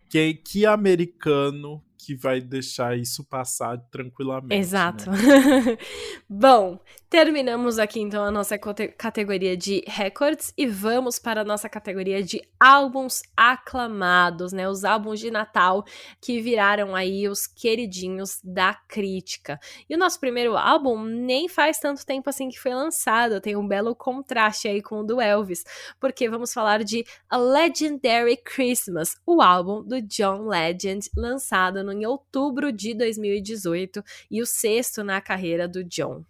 que, 0.10 0.34
que 0.34 0.66
americano 0.66 1.84
que 2.00 2.16
vai 2.16 2.40
deixar 2.40 2.98
isso 2.98 3.26
passar 3.26 3.78
tranquilamente. 3.92 4.56
Exato. 4.56 5.12
Né? 5.12 5.78
Bom, 6.30 6.80
terminamos 7.10 7.78
aqui 7.78 8.00
então 8.00 8.24
a 8.24 8.32
nossa 8.32 8.58
categoria 8.58 9.58
de 9.58 9.84
records 9.86 10.54
e 10.58 10.66
vamos 10.66 11.20
para 11.20 11.42
a 11.42 11.44
nossa 11.44 11.68
categoria 11.68 12.24
de 12.24 12.42
álbuns 12.58 13.22
aclamados, 13.36 14.54
né? 14.54 14.70
Os 14.70 14.86
álbuns 14.86 15.20
de 15.20 15.30
Natal 15.30 15.84
que 16.22 16.40
viraram 16.40 16.96
aí 16.96 17.28
os 17.28 17.46
queridinhos 17.46 18.40
da 18.46 18.74
crítica. 18.88 19.60
E 19.90 19.94
o 19.94 19.98
nosso 19.98 20.22
primeiro 20.22 20.56
álbum 20.56 21.04
nem 21.04 21.50
faz 21.50 21.80
tanto 21.80 22.06
tempo 22.06 22.30
assim 22.30 22.48
que 22.48 22.60
foi 22.60 22.74
lançado, 22.74 23.42
tem 23.42 23.58
um 23.58 23.68
belo 23.68 23.94
contraste 23.94 24.70
aí 24.70 24.82
com 24.82 25.02
o 25.02 25.04
do 25.04 25.20
Elvis, 25.20 25.66
porque 26.00 26.30
vamos 26.30 26.54
falar 26.54 26.82
de 26.86 27.04
A 27.30 27.36
Legendary 27.36 28.38
Christmas, 28.38 29.18
o 29.26 29.42
álbum 29.42 29.84
do 29.84 30.02
John 30.02 30.48
Legend, 30.48 31.10
lançado 31.18 31.89
em 31.92 32.06
outubro 32.06 32.72
de 32.72 32.94
2018 32.94 34.04
e 34.30 34.42
o 34.42 34.46
sexto 34.46 35.04
na 35.04 35.20
carreira 35.22 35.68
do 35.68 35.84
John. 35.84 36.24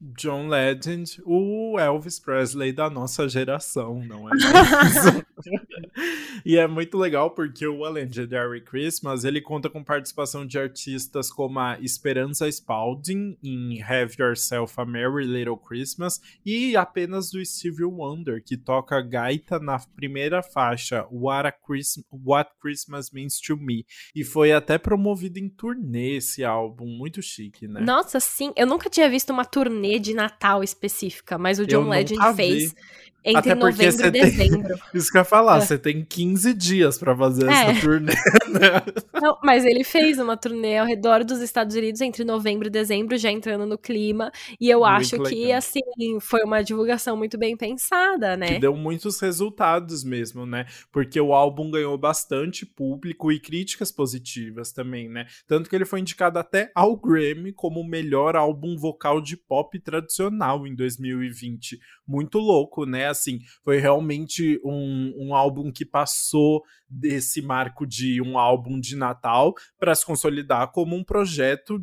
John 0.00 0.48
Legend, 0.48 1.20
o 1.26 1.78
Elvis 1.78 2.18
Presley 2.18 2.72
da 2.72 2.88
nossa 2.88 3.28
geração, 3.28 4.02
não 4.02 4.28
é 4.28 4.32
e 6.44 6.56
é 6.56 6.66
muito 6.66 6.96
legal 6.96 7.30
porque 7.30 7.66
o 7.66 7.84
A 7.84 7.90
Legendary 7.90 8.62
Christmas, 8.62 9.24
ele 9.24 9.42
conta 9.42 9.68
com 9.68 9.84
participação 9.84 10.46
de 10.46 10.58
artistas 10.58 11.30
como 11.30 11.58
a 11.58 11.78
Esperanza 11.80 12.48
Spalding 12.48 13.36
em 13.42 13.82
Have 13.82 14.16
Yourself 14.18 14.74
a 14.80 14.86
Merry 14.86 15.26
Little 15.26 15.58
Christmas 15.58 16.20
e 16.44 16.76
apenas 16.76 17.30
do 17.30 17.44
Stevie 17.44 17.84
Wonder, 17.84 18.42
que 18.42 18.56
toca 18.56 19.02
gaita 19.02 19.58
na 19.58 19.78
primeira 19.78 20.42
faixa 20.42 21.06
What, 21.10 21.48
a 21.48 21.52
Christ 21.52 22.00
What 22.10 22.52
Christmas 22.60 23.10
Means 23.10 23.38
to 23.40 23.56
Me. 23.56 23.84
E 24.14 24.24
foi 24.24 24.52
até 24.52 24.78
promovido 24.78 25.38
em 25.38 25.48
turnê 25.48 26.16
esse 26.16 26.42
álbum, 26.42 26.86
muito 26.86 27.20
chique, 27.20 27.68
né? 27.68 27.80
Nossa, 27.80 28.18
sim, 28.18 28.52
eu 28.56 28.66
nunca 28.66 28.88
tinha 28.88 29.08
visto 29.10 29.30
uma 29.30 29.44
turnê 29.44 29.89
turnê 29.90 29.98
de 29.98 30.14
Natal 30.14 30.62
específica, 30.62 31.36
mas 31.36 31.58
o 31.58 31.66
John 31.66 31.88
Legend 31.88 32.36
fez. 32.36 32.74
Entre 33.22 33.52
Até 33.52 33.54
novembro 33.54 34.06
e 34.06 34.10
dezembro. 34.10 34.68
Tem, 34.68 34.78
isso 34.98 35.10
que 35.10 35.18
eu 35.18 35.20
ia 35.20 35.24
falar, 35.24 35.58
é. 35.58 35.60
você 35.60 35.78
tem 35.78 36.02
15 36.02 36.54
dias 36.54 36.96
para 36.96 37.14
fazer 37.14 37.48
é. 37.48 37.52
essa 37.52 37.80
turnê, 37.80 38.12
né? 38.48 38.82
Não, 39.20 39.38
mas 39.44 39.66
ele 39.66 39.84
fez 39.84 40.18
uma 40.18 40.38
turnê 40.38 40.78
ao 40.78 40.86
redor 40.86 41.22
dos 41.22 41.40
Estados 41.40 41.76
Unidos 41.76 42.00
entre 42.00 42.24
novembro 42.24 42.68
e 42.68 42.70
dezembro, 42.70 43.18
já 43.18 43.30
entrando 43.30 43.66
no 43.66 43.76
clima. 43.76 44.32
E 44.58 44.70
eu 44.70 44.80
muito 44.80 44.90
acho 44.90 45.16
legal. 45.16 45.30
que, 45.30 45.52
assim, 45.52 45.82
foi 46.18 46.42
uma 46.42 46.62
divulgação 46.62 47.14
muito 47.14 47.36
bem 47.36 47.56
pensada, 47.58 48.38
né? 48.38 48.46
Que 48.54 48.58
deu 48.58 48.74
muitos 48.74 49.20
resultados 49.20 50.02
mesmo, 50.02 50.46
né? 50.46 50.64
Porque 50.90 51.20
o 51.20 51.34
álbum 51.34 51.70
ganhou 51.70 51.98
bastante 51.98 52.64
público 52.64 53.30
e 53.30 53.38
críticas 53.38 53.92
positivas 53.92 54.72
também, 54.72 55.10
né? 55.10 55.26
Tanto 55.46 55.68
que 55.68 55.76
ele 55.76 55.84
foi 55.84 56.00
indicado 56.00 56.38
até 56.38 56.72
ao 56.74 56.96
Grammy 56.96 57.52
como 57.52 57.80
o 57.80 57.86
melhor 57.86 58.34
álbum 58.34 58.78
vocal 58.78 59.20
de 59.20 59.36
pop 59.36 59.78
tradicional 59.78 60.66
em 60.66 60.74
2020. 60.74 61.78
Muito 62.06 62.38
louco, 62.38 62.86
né? 62.86 63.09
Assim, 63.10 63.40
foi 63.64 63.78
realmente 63.78 64.60
um, 64.64 65.14
um 65.16 65.34
álbum 65.34 65.70
que 65.70 65.84
passou 65.84 66.62
desse 66.90 67.40
marco 67.40 67.86
de 67.86 68.20
um 68.20 68.36
álbum 68.36 68.80
de 68.80 68.96
Natal 68.96 69.54
para 69.78 69.94
se 69.94 70.04
consolidar 70.04 70.72
como 70.72 70.96
um 70.96 71.04
projeto 71.04 71.80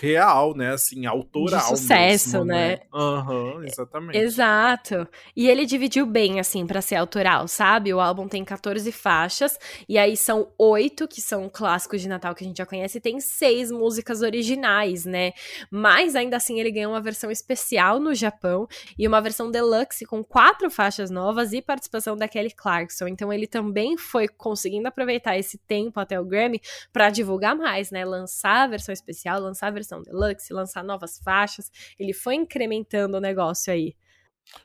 real, 0.00 0.56
né? 0.56 0.72
Assim, 0.72 1.04
autoral. 1.04 1.72
De 1.72 1.78
sucesso, 1.78 2.38
mesmo, 2.38 2.44
né? 2.46 2.68
né? 2.68 2.80
Aham, 2.92 3.56
uhum, 3.56 3.64
exatamente. 3.64 4.18
Exato. 4.18 5.06
E 5.36 5.48
ele 5.48 5.66
dividiu 5.66 6.06
bem, 6.06 6.40
assim, 6.40 6.66
para 6.66 6.80
ser 6.80 6.96
autoral, 6.96 7.46
sabe? 7.46 7.92
O 7.92 8.00
álbum 8.00 8.26
tem 8.26 8.44
14 8.44 8.90
faixas, 8.90 9.58
e 9.86 9.98
aí 9.98 10.16
são 10.16 10.50
oito 10.58 11.06
que 11.06 11.20
são 11.20 11.50
clássicos 11.52 12.00
de 12.00 12.08
Natal 12.08 12.34
que 12.34 12.42
a 12.42 12.46
gente 12.46 12.56
já 12.56 12.66
conhece, 12.66 12.98
e 12.98 13.00
tem 13.00 13.20
seis 13.20 13.70
músicas 13.70 14.22
originais, 14.22 15.04
né? 15.04 15.32
Mas 15.70 16.16
ainda 16.16 16.36
assim 16.36 16.58
ele 16.58 16.70
ganhou 16.70 16.92
uma 16.92 17.00
versão 17.00 17.30
especial 17.30 18.00
no 18.00 18.14
Japão 18.14 18.66
e 18.98 19.06
uma 19.06 19.20
versão 19.20 19.50
deluxe 19.50 20.06
com 20.06 20.24
quatro 20.24 20.65
faixas 20.70 21.10
novas 21.10 21.52
e 21.52 21.62
participação 21.62 22.16
da 22.16 22.28
Kelly 22.28 22.50
Clarkson. 22.50 23.08
Então 23.08 23.32
ele 23.32 23.46
também 23.46 23.96
foi 23.96 24.28
conseguindo 24.28 24.88
aproveitar 24.88 25.36
esse 25.36 25.58
tempo 25.58 25.98
até 26.00 26.20
o 26.20 26.24
Grammy 26.24 26.60
para 26.92 27.10
divulgar 27.10 27.56
mais, 27.56 27.90
né? 27.90 28.04
Lançar 28.04 28.64
a 28.64 28.66
versão 28.66 28.92
especial, 28.92 29.40
lançar 29.40 29.68
a 29.68 29.70
versão 29.70 30.02
deluxe, 30.02 30.52
lançar 30.52 30.84
novas 30.84 31.18
faixas. 31.18 31.70
Ele 31.98 32.12
foi 32.12 32.34
incrementando 32.34 33.16
o 33.16 33.20
negócio 33.20 33.72
aí. 33.72 33.94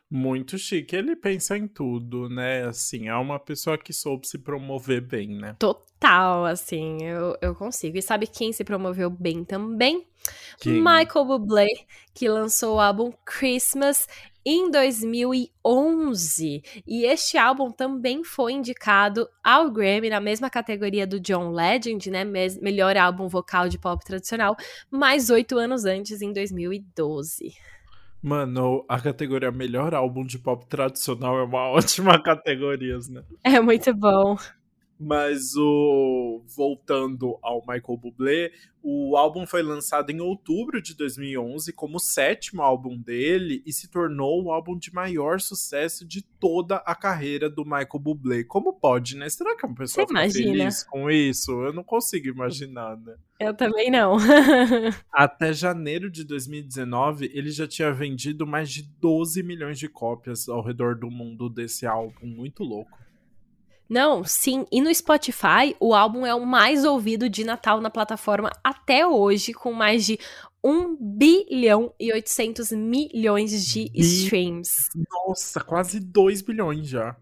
Muito 0.09 0.57
chique. 0.57 0.95
Ele 0.95 1.15
pensa 1.15 1.57
em 1.57 1.67
tudo, 1.67 2.29
né? 2.29 2.65
Assim, 2.65 3.07
é 3.07 3.15
uma 3.15 3.39
pessoa 3.39 3.77
que 3.77 3.93
soube 3.93 4.27
se 4.27 4.37
promover 4.37 5.01
bem, 5.01 5.29
né? 5.29 5.55
Total, 5.57 6.45
assim, 6.45 6.97
eu, 7.03 7.37
eu 7.41 7.55
consigo. 7.55 7.97
E 7.97 8.01
sabe 8.01 8.27
quem 8.27 8.51
se 8.51 8.63
promoveu 8.63 9.09
bem 9.09 9.43
também? 9.43 10.05
Quem? 10.59 10.73
Michael 10.73 11.25
Bublé, 11.25 11.67
que 12.13 12.27
lançou 12.27 12.75
o 12.75 12.79
álbum 12.79 13.11
Christmas 13.25 14.07
em 14.45 14.69
2011. 14.69 16.63
E 16.85 17.05
este 17.05 17.37
álbum 17.37 17.71
também 17.71 18.23
foi 18.23 18.53
indicado 18.53 19.27
ao 19.43 19.71
Grammy 19.71 20.09
na 20.09 20.19
mesma 20.19 20.49
categoria 20.49 21.07
do 21.07 21.19
John 21.19 21.51
Legend, 21.51 22.11
né? 22.11 22.25
Melhor 22.25 22.97
álbum 22.97 23.27
vocal 23.27 23.69
de 23.69 23.77
pop 23.77 24.03
tradicional, 24.03 24.55
mais 24.89 25.29
oito 25.29 25.57
anos 25.57 25.85
antes, 25.85 26.21
em 26.21 26.33
2012. 26.33 27.53
Mano, 28.21 28.85
a 28.87 28.99
categoria 28.99 29.51
melhor 29.51 29.95
álbum 29.95 30.23
de 30.23 30.37
pop 30.37 30.65
tradicional 30.67 31.39
é 31.39 31.43
uma 31.43 31.69
ótima 31.71 32.21
categoria, 32.21 32.97
né? 33.09 33.23
É 33.43 33.59
muito 33.59 33.93
bom. 33.95 34.37
Mas 35.03 35.55
o 35.55 36.43
voltando 36.55 37.35
ao 37.41 37.61
Michael 37.61 37.97
Bublé, 37.97 38.51
o 38.83 39.17
álbum 39.17 39.47
foi 39.47 39.63
lançado 39.63 40.11
em 40.11 40.21
outubro 40.21 40.79
de 40.79 40.95
2011 40.95 41.73
como 41.73 41.97
o 41.97 41.99
sétimo 41.99 42.61
álbum 42.61 42.95
dele 42.95 43.63
e 43.65 43.73
se 43.73 43.89
tornou 43.89 44.43
o 44.43 44.51
álbum 44.51 44.77
de 44.77 44.93
maior 44.93 45.41
sucesso 45.41 46.05
de 46.05 46.21
toda 46.21 46.75
a 46.77 46.93
carreira 46.93 47.49
do 47.49 47.63
Michael 47.63 47.99
Bublé. 47.99 48.43
Como 48.43 48.73
pode, 48.73 49.17
né? 49.17 49.27
Será 49.27 49.55
que 49.55 49.65
é 49.65 49.69
uma 49.69 49.75
pessoa 49.75 50.07
fica 50.07 50.29
feliz 50.29 50.83
com 50.83 51.09
isso? 51.09 51.51
Eu 51.63 51.73
não 51.73 51.83
consigo 51.83 52.27
imaginar, 52.27 52.95
né? 52.97 53.15
Eu 53.39 53.55
também 53.55 53.89
não. 53.89 54.17
Até 55.11 55.51
janeiro 55.51 56.11
de 56.11 56.23
2019, 56.23 57.31
ele 57.33 57.49
já 57.49 57.67
tinha 57.67 57.91
vendido 57.91 58.45
mais 58.45 58.69
de 58.69 58.83
12 58.83 59.41
milhões 59.41 59.79
de 59.79 59.89
cópias 59.89 60.47
ao 60.47 60.63
redor 60.63 60.95
do 60.95 61.09
mundo 61.09 61.49
desse 61.49 61.87
álbum. 61.87 62.27
Muito 62.27 62.63
louco. 62.63 63.01
Não, 63.91 64.23
sim. 64.23 64.65
E 64.71 64.79
no 64.79 64.95
Spotify, 64.95 65.75
o 65.77 65.93
álbum 65.93 66.25
é 66.25 66.33
o 66.33 66.45
mais 66.45 66.85
ouvido 66.85 67.27
de 67.27 67.43
Natal 67.43 67.81
na 67.81 67.89
plataforma 67.89 68.49
até 68.63 69.05
hoje, 69.05 69.51
com 69.51 69.73
mais 69.73 70.05
de 70.05 70.17
1 70.63 70.95
bilhão 70.95 71.93
e 71.99 72.13
800 72.13 72.71
milhões 72.71 73.51
de 73.65 73.89
Bi... 73.89 73.99
streams. 73.99 74.87
Nossa, 74.95 75.59
quase 75.59 75.99
2 75.99 76.41
bilhões 76.41 76.87
já. 76.87 77.17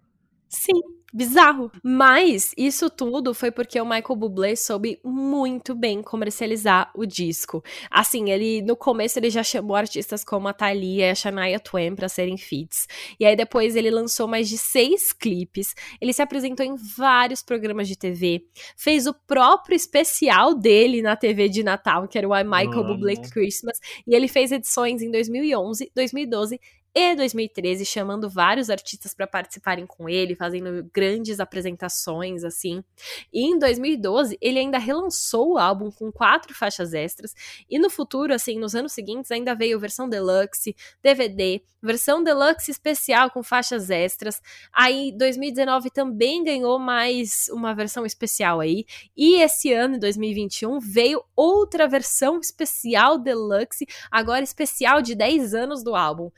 Sim 0.48 0.99
bizarro. 1.14 1.72
Mas 1.84 2.54
isso 2.58 2.90
tudo 2.90 3.34
foi 3.34 3.52
porque 3.52 3.80
o 3.80 3.86
Michael 3.86 4.16
Bublé 4.16 4.56
soube 4.56 5.00
muito 5.04 5.76
bem 5.76 6.02
comercializar 6.02 6.92
o 6.96 7.06
disco. 7.06 7.64
Assim, 7.90 8.30
ele 8.30 8.62
no 8.62 8.76
começo 8.76 9.20
ele 9.20 9.30
já 9.30 9.44
chamou 9.44 9.76
artistas 9.76 10.24
como 10.24 10.48
a 10.48 10.54
Thalia 10.54 11.08
e 11.08 11.12
a 11.12 11.16
Shania 11.16 11.60
Twain 11.60 11.96
para 11.96 12.10
serem 12.10 12.38
feats. 12.38 12.88
E 13.20 13.26
aí 13.26 13.36
depois 13.36 13.76
ele 13.76 13.90
lançou 13.90 14.28
mais 14.28 14.48
de 14.48 14.58
seis 14.58 15.12
clipes. 15.12 15.74
Ele 16.00 16.14
se 16.14 16.22
apresentou 16.22 16.66
em 16.66 16.76
vários 16.76 17.42
programas 17.42 17.88
de 17.88 17.98
TV. 17.98 18.44
Fez 18.78 19.08
o 19.08 19.14
próprio 19.14 19.76
especial 19.76 20.54
dele 20.54 21.02
na 21.02 21.16
TV 21.16 21.50
de 21.50 21.64
Natal, 21.64 22.08
que 22.08 22.18
era 22.18 22.28
o 22.28 22.36
I 22.36 22.44
Michael 22.44 22.84
Bublé 22.84 23.16
Christmas. 23.16 23.80
E 24.06 24.16
ele 24.16 24.28
fez 24.28 24.52
edições 24.52 25.02
em 25.02 25.12
2011, 25.12 25.92
2012 25.96 26.60
e 26.94 27.16
2013, 27.16 27.86
chamando 27.86 28.30
vários 28.30 28.70
artistas 28.70 29.14
para 29.14 29.28
participarem 29.28 29.86
com 29.86 30.10
ele, 30.10 30.36
fazendo 30.36 30.90
grandes 30.94 31.40
apresentações, 31.40 32.44
assim. 32.44 32.84
E 33.32 33.46
em 33.46 33.60
2012, 33.60 34.38
ele 34.42 34.60
ainda 34.60 34.78
relançou 34.78 35.54
o 35.54 35.58
álbum 35.58 35.92
com 35.92 36.12
quatro 36.12 36.54
faixas 36.54 36.94
extras, 36.94 37.36
e 37.70 37.78
no 37.78 37.90
futuro, 37.90 38.34
assim, 38.34 38.58
nos 38.58 38.76
anos 38.76 38.92
seguintes, 38.92 39.32
ainda 39.32 39.54
veio 39.54 39.80
versão 39.80 40.10
deluxe, 40.10 40.76
DVD, 41.02 41.62
versão 41.82 42.24
deluxe 42.24 42.72
especial 42.72 43.32
com 43.32 43.42
faixas 43.42 43.90
extras. 43.90 44.42
Aí, 44.74 45.14
2019 45.16 45.90
também 45.92 46.44
ganhou 46.44 46.78
mais 46.80 47.48
uma 47.52 47.74
versão 47.74 48.06
especial 48.06 48.60
aí, 48.60 48.86
e 49.16 49.42
esse 49.42 49.72
ano, 49.72 50.00
2021, 50.00 50.80
veio 50.80 51.24
outra 51.36 51.88
versão 51.88 52.40
especial 52.40 53.18
deluxe, 53.18 53.86
agora 54.10 54.44
especial 54.44 55.02
de 55.02 55.16
10 55.16 55.54
anos 55.54 55.84
do 55.84 55.96
álbum 55.96 56.32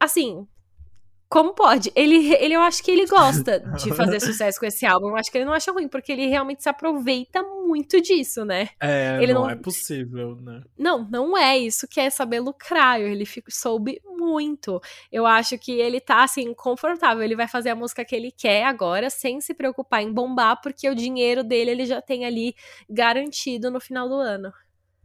assim, 0.00 0.46
como 1.28 1.52
pode? 1.52 1.92
Ele, 1.94 2.34
ele, 2.36 2.54
eu 2.54 2.62
acho 2.62 2.82
que 2.82 2.90
ele 2.90 3.06
gosta 3.06 3.60
de 3.82 3.92
fazer 3.92 4.18
sucesso 4.18 4.58
com 4.58 4.64
esse 4.64 4.86
álbum. 4.86 5.08
Eu 5.08 5.16
acho 5.16 5.30
que 5.30 5.36
ele 5.36 5.44
não 5.44 5.52
acha 5.52 5.70
ruim, 5.70 5.86
porque 5.86 6.10
ele 6.10 6.26
realmente 6.26 6.62
se 6.62 6.70
aproveita 6.70 7.42
muito 7.42 8.00
disso, 8.00 8.46
né? 8.46 8.70
É, 8.80 9.18
ele 9.22 9.34
não, 9.34 9.42
não 9.42 9.50
é 9.50 9.56
possível, 9.56 10.36
né? 10.36 10.62
Não, 10.78 11.06
não 11.10 11.36
é 11.36 11.58
isso 11.58 11.86
que 11.86 12.00
é 12.00 12.08
saber 12.08 12.40
lucrar. 12.40 12.98
Ele 12.98 13.26
fica, 13.26 13.50
soube 13.50 14.00
muito. 14.06 14.80
Eu 15.12 15.26
acho 15.26 15.58
que 15.58 15.72
ele 15.72 16.00
tá, 16.00 16.24
assim, 16.24 16.54
confortável. 16.54 17.22
Ele 17.22 17.36
vai 17.36 17.46
fazer 17.46 17.70
a 17.70 17.76
música 17.76 18.06
que 18.06 18.16
ele 18.16 18.32
quer 18.32 18.64
agora, 18.64 19.10
sem 19.10 19.38
se 19.42 19.52
preocupar 19.52 20.02
em 20.02 20.10
bombar, 20.10 20.58
porque 20.62 20.88
o 20.88 20.94
dinheiro 20.94 21.44
dele 21.44 21.72
ele 21.72 21.84
já 21.84 22.00
tem 22.00 22.24
ali 22.24 22.54
garantido 22.88 23.70
no 23.70 23.80
final 23.80 24.08
do 24.08 24.14
ano. 24.14 24.50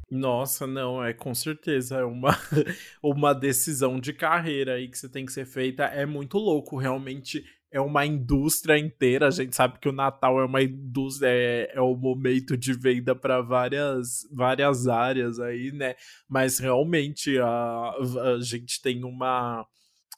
Nossa, 0.10 0.68
não, 0.68 1.04
é 1.04 1.13
com 1.13 1.34
certeza 1.34 1.98
é 1.98 2.04
uma, 2.04 2.38
uma 3.02 3.34
decisão 3.34 4.00
de 4.00 4.13
carreira 4.13 4.76
aí 4.76 4.88
que 4.88 4.98
você 4.98 5.10
tem 5.10 5.26
que 5.26 5.32
ser 5.32 5.46
feita. 5.46 5.84
É 5.86 6.06
muito 6.06 6.38
louco, 6.38 6.78
realmente 6.78 7.44
é 7.74 7.82
uma 7.82 8.06
indústria 8.06 8.78
inteira. 8.78 9.28
A 9.28 9.32
gente 9.32 9.56
sabe 9.56 9.80
que 9.80 9.89
o 9.89 9.92
Natal 9.92 10.39
é 10.39 10.46
uma 10.46 10.62
indústria, 10.62 11.28
é, 11.28 11.72
é 11.74 11.82
o 11.82 11.96
momento 11.96 12.56
de 12.56 12.72
venda 12.74 13.16
para 13.16 13.42
várias, 13.42 14.20
várias 14.32 14.88
áreas 14.88 15.39
aí, 15.39 15.72
né? 15.72 15.96
Mas 16.30 16.60
realmente 16.60 17.39
a, 17.39 17.92
a 18.36 18.39
gente 18.39 18.80
tem 18.82 19.04
uma 19.04 19.66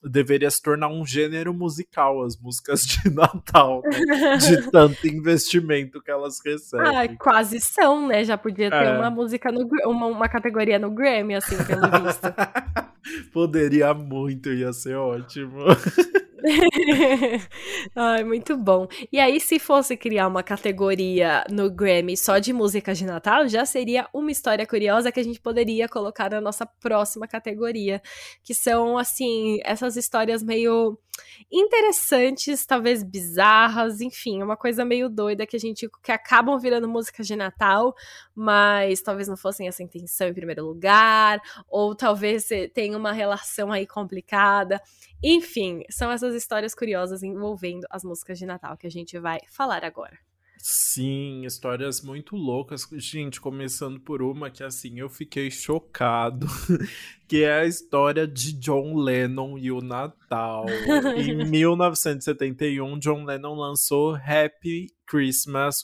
deveria 0.04 0.50
se 0.50 0.62
tornar 0.62 0.88
um 0.88 1.06
gênero 1.06 1.54
musical, 1.54 2.24
as 2.24 2.38
músicas 2.38 2.86
de 2.86 3.10
Natal, 3.14 3.82
né? 3.84 4.38
de 4.38 4.70
tanto 4.70 5.08
investimento 5.08 6.02
que 6.02 6.12
elas 6.12 6.40
recebem. 6.44 6.88
Ah, 6.88 7.16
quase 7.18 7.60
são, 7.60 8.08
né? 8.08 8.24
Já 8.24 8.38
podia 8.38 8.70
ter 8.70 8.76
é. 8.76 8.98
uma 8.98 9.10
música, 9.10 9.52
no, 9.52 9.68
uma, 9.86 10.08
uma 10.08 10.30
categoria 10.30 10.80
no 10.80 10.92
Grammy, 10.92 11.36
assim, 11.36 11.58
pelo 11.64 11.82
visto. 11.82 12.34
Poderia 13.32 13.94
muito, 13.94 14.52
ia 14.52 14.74
ser 14.74 14.96
ótimo. 14.96 15.60
Ai, 17.96 18.24
muito 18.24 18.56
bom. 18.58 18.88
E 19.12 19.20
aí, 19.20 19.40
se 19.40 19.58
fosse 19.58 19.98
criar 19.98 20.28
uma 20.28 20.44
categoria 20.44 21.44
no 21.50 21.72
Grammy 21.72 22.16
só 22.16 22.38
de 22.38 22.54
músicas 22.54 22.98
de 22.98 23.06
Natal, 23.06 23.48
já 23.48 23.66
seria 23.66 24.08
uma 24.14 24.32
história 24.32 24.66
curiosa 24.66 25.12
que 25.12 25.20
a 25.20 25.24
gente 25.24 25.42
poderia 25.42 25.90
colocar 25.90 26.30
na 26.30 26.40
nossa 26.40 26.66
próxima 26.66 27.28
categoria, 27.28 28.02
que 28.44 28.54
são, 28.54 28.98
assim, 28.98 29.58
essas 29.64 29.96
histórias 29.98 30.44
meio 30.44 30.98
interessantes, 31.52 32.66
talvez 32.66 33.04
bizarras, 33.04 34.02
enfim, 34.02 34.42
uma 34.42 34.58
coisa 34.58 34.84
meio 34.84 35.10
doida 35.10 35.46
que 35.46 35.56
a 35.56 35.60
gente 35.60 35.90
que 36.04 36.12
acabam 36.12 36.60
virando 36.60 36.88
músicas 36.88 37.28
de 37.28 37.36
Natal, 37.36 37.94
mas 38.34 39.02
talvez 39.02 39.28
não 39.28 39.38
fossem 39.38 39.68
essa 39.68 39.84
intenção 39.84 40.28
em 40.28 40.34
primeiro 40.34 40.66
lugar, 40.66 41.40
ou 41.68 41.96
talvez 41.96 42.48
tenha 42.74 42.98
uma 42.98 43.12
relação 43.12 43.72
aí 43.72 43.86
complicada. 43.86 44.82
Enfim, 45.24 45.84
são 45.90 46.12
essas 46.12 46.36
histórias 46.36 46.76
curiosas 46.76 47.24
envolvendo 47.24 47.86
as 47.90 48.04
músicas 48.04 48.38
de 48.38 48.46
Natal 48.46 48.78
que 48.78 48.88
a 48.88 48.92
gente 48.92 49.18
vai 49.20 49.40
falar 49.48 49.84
agora. 49.84 50.25
Sim, 50.68 51.46
histórias 51.46 52.02
muito 52.02 52.36
loucas. 52.36 52.88
Gente, 52.94 53.40
começando 53.40 54.00
por 54.00 54.24
uma 54.24 54.50
que 54.50 54.64
assim 54.64 55.00
eu 55.00 55.08
fiquei 55.08 55.52
chocado, 55.52 56.48
que 57.30 57.44
é 57.44 57.60
a 57.60 57.66
história 57.68 58.28
de 58.28 58.52
John 58.54 58.96
Lennon 58.96 59.60
e 59.60 59.72
o 59.72 59.80
Natal. 59.80 60.66
em 61.16 61.36
1971, 61.46 62.98
John 62.98 63.26
Lennon 63.26 63.54
lançou 63.54 64.16
Happy 64.16 64.88
Christmas 65.06 65.84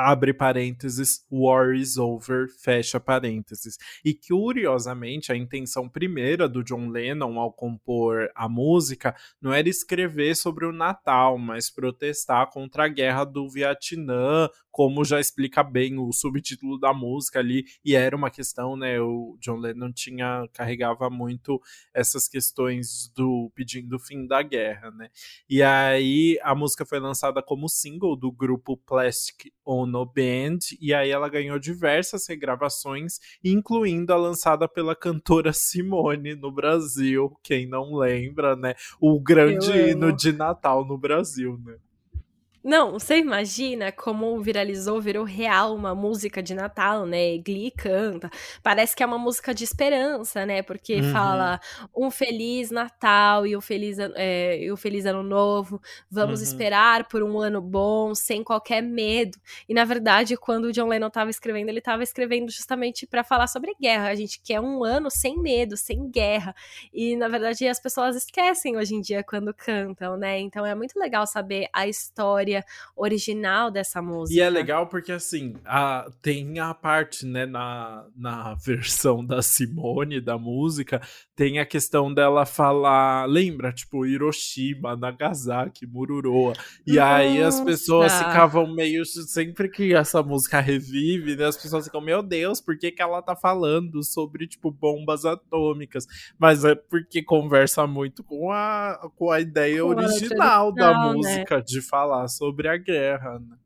abre 0.00 0.32
parênteses, 0.32 1.24
War 1.30 1.74
is 1.74 1.96
over, 1.96 2.48
fecha 2.48 2.98
parênteses. 2.98 3.76
E 4.04 4.14
curiosamente, 4.14 5.32
a 5.32 5.36
intenção 5.36 5.88
primeira 5.88 6.48
do 6.48 6.64
John 6.64 6.88
Lennon 6.88 7.38
ao 7.38 7.52
compor 7.52 8.30
a 8.34 8.48
música 8.48 9.14
não 9.40 9.52
era 9.52 9.68
escrever 9.68 10.34
sobre 10.34 10.66
o 10.66 10.72
Natal, 10.72 11.38
mas 11.38 11.70
protestar 11.70 12.48
contra 12.50 12.84
a 12.84 12.88
guerra 12.88 13.24
do 13.24 13.48
Vietnã, 13.48 14.48
como 14.70 15.04
já 15.04 15.20
explica 15.20 15.62
bem 15.62 15.98
o 15.98 16.12
subtítulo 16.12 16.78
da 16.78 16.94
música 16.94 17.38
ali, 17.38 17.64
e 17.84 17.94
era 17.94 18.16
uma 18.16 18.30
questão, 18.30 18.76
né, 18.76 19.00
o 19.00 19.36
John 19.40 19.56
Lennon 19.56 19.92
tinha 19.92 20.48
carregava 20.52 21.10
muito 21.10 21.60
essas 21.92 22.28
questões 22.28 23.10
do 23.14 23.50
pedindo 23.54 23.98
fim 23.98 24.26
da 24.26 24.42
guerra, 24.42 24.90
né? 24.92 25.10
E 25.48 25.62
aí 25.62 26.38
a 26.42 26.54
música 26.54 26.86
foi 26.86 27.00
lançada 27.00 27.42
como 27.42 27.68
single 27.68 28.16
do 28.16 28.30
grupo 28.30 28.76
Plastic 28.76 29.52
Ono 29.90 30.06
Band, 30.06 30.58
e 30.80 30.94
aí 30.94 31.10
ela 31.10 31.28
ganhou 31.28 31.58
diversas 31.58 32.26
regravações, 32.28 33.18
incluindo 33.44 34.12
a 34.12 34.16
lançada 34.16 34.66
pela 34.68 34.96
cantora 34.96 35.52
Simone 35.52 36.34
no 36.34 36.50
Brasil, 36.50 37.36
quem 37.42 37.66
não 37.66 37.94
lembra, 37.94 38.56
né? 38.56 38.74
O 39.00 39.20
grande 39.20 39.72
hino 39.72 40.12
de 40.12 40.32
Natal 40.32 40.84
no 40.84 40.96
Brasil, 40.96 41.60
né? 41.64 41.76
Não, 42.62 42.92
você 42.92 43.16
imagina 43.16 43.90
como 43.90 44.38
viralizou, 44.42 45.00
virou 45.00 45.24
real 45.24 45.74
uma 45.74 45.94
música 45.94 46.42
de 46.42 46.54
Natal, 46.54 47.06
né? 47.06 47.38
Glee 47.38 47.70
canta. 47.70 48.30
Parece 48.62 48.94
que 48.94 49.02
é 49.02 49.06
uma 49.06 49.16
música 49.16 49.54
de 49.54 49.64
esperança, 49.64 50.44
né? 50.44 50.60
Porque 50.62 50.96
uhum. 50.96 51.10
fala 51.10 51.58
um 51.96 52.10
feliz 52.10 52.70
Natal 52.70 53.46
e 53.46 53.56
um 53.56 53.62
feliz, 53.62 53.96
é, 53.98 54.62
e 54.62 54.70
um 54.70 54.76
feliz 54.76 55.06
ano 55.06 55.22
novo. 55.22 55.80
Vamos 56.10 56.40
uhum. 56.40 56.46
esperar 56.46 57.08
por 57.08 57.22
um 57.22 57.38
ano 57.40 57.62
bom, 57.62 58.14
sem 58.14 58.44
qualquer 58.44 58.82
medo. 58.82 59.38
E 59.66 59.72
na 59.72 59.86
verdade, 59.86 60.36
quando 60.36 60.66
o 60.66 60.72
John 60.72 60.88
Lennon 60.88 61.08
estava 61.08 61.30
escrevendo, 61.30 61.70
ele 61.70 61.78
estava 61.78 62.02
escrevendo 62.02 62.50
justamente 62.50 63.06
para 63.06 63.24
falar 63.24 63.46
sobre 63.46 63.74
guerra. 63.80 64.10
A 64.10 64.14
gente 64.14 64.38
quer 64.42 64.60
um 64.60 64.84
ano 64.84 65.10
sem 65.10 65.38
medo, 65.38 65.78
sem 65.78 66.10
guerra. 66.10 66.54
E 66.92 67.16
na 67.16 67.26
verdade, 67.26 67.66
as 67.66 67.80
pessoas 67.80 68.16
esquecem 68.16 68.76
hoje 68.76 68.94
em 68.94 69.00
dia 69.00 69.24
quando 69.24 69.54
cantam, 69.54 70.18
né? 70.18 70.38
Então 70.38 70.66
é 70.66 70.74
muito 70.74 70.98
legal 70.98 71.26
saber 71.26 71.66
a 71.72 71.88
história 71.88 72.49
história 72.50 72.64
original 72.96 73.70
dessa 73.70 74.02
música. 74.02 74.38
E 74.38 74.42
é 74.42 74.50
legal 74.50 74.86
porque, 74.86 75.12
assim, 75.12 75.54
a, 75.64 76.10
tem 76.20 76.58
a 76.58 76.74
parte, 76.74 77.24
né, 77.24 77.46
na, 77.46 78.04
na 78.16 78.54
versão 78.54 79.24
da 79.24 79.40
Simone 79.40 80.20
da 80.20 80.36
música, 80.36 81.00
tem 81.34 81.58
a 81.58 81.66
questão 81.66 82.12
dela 82.12 82.44
falar, 82.44 83.26
lembra, 83.26 83.72
tipo, 83.72 84.04
Hiroshima, 84.04 84.96
Nagasaki, 84.96 85.86
Mururoa. 85.86 86.52
E 86.86 86.96
Nossa. 86.96 87.14
aí 87.14 87.42
as 87.42 87.60
pessoas 87.60 88.12
ficavam 88.12 88.72
meio. 88.74 89.04
Sempre 89.06 89.68
que 89.68 89.94
essa 89.94 90.22
música 90.22 90.60
revive, 90.60 91.36
né, 91.36 91.46
as 91.46 91.56
pessoas 91.56 91.84
ficam, 91.84 92.00
meu 92.00 92.22
Deus, 92.22 92.60
por 92.60 92.76
que, 92.76 92.90
que 92.90 93.02
ela 93.02 93.22
tá 93.22 93.36
falando 93.36 94.02
sobre, 94.02 94.46
tipo, 94.46 94.70
bombas 94.70 95.24
atômicas? 95.24 96.06
Mas 96.38 96.64
é 96.64 96.74
porque 96.74 97.22
conversa 97.22 97.86
muito 97.86 98.22
com 98.22 98.50
a, 98.52 99.10
com 99.16 99.30
a 99.30 99.40
ideia 99.40 99.84
original 99.84 100.72
da 100.72 100.92
né? 100.92 101.12
música, 101.12 101.60
de 101.62 101.80
falar 101.80 102.28
sobre 102.40 102.68
a 102.68 102.76
guerra, 102.78 103.38
né? 103.38 103.58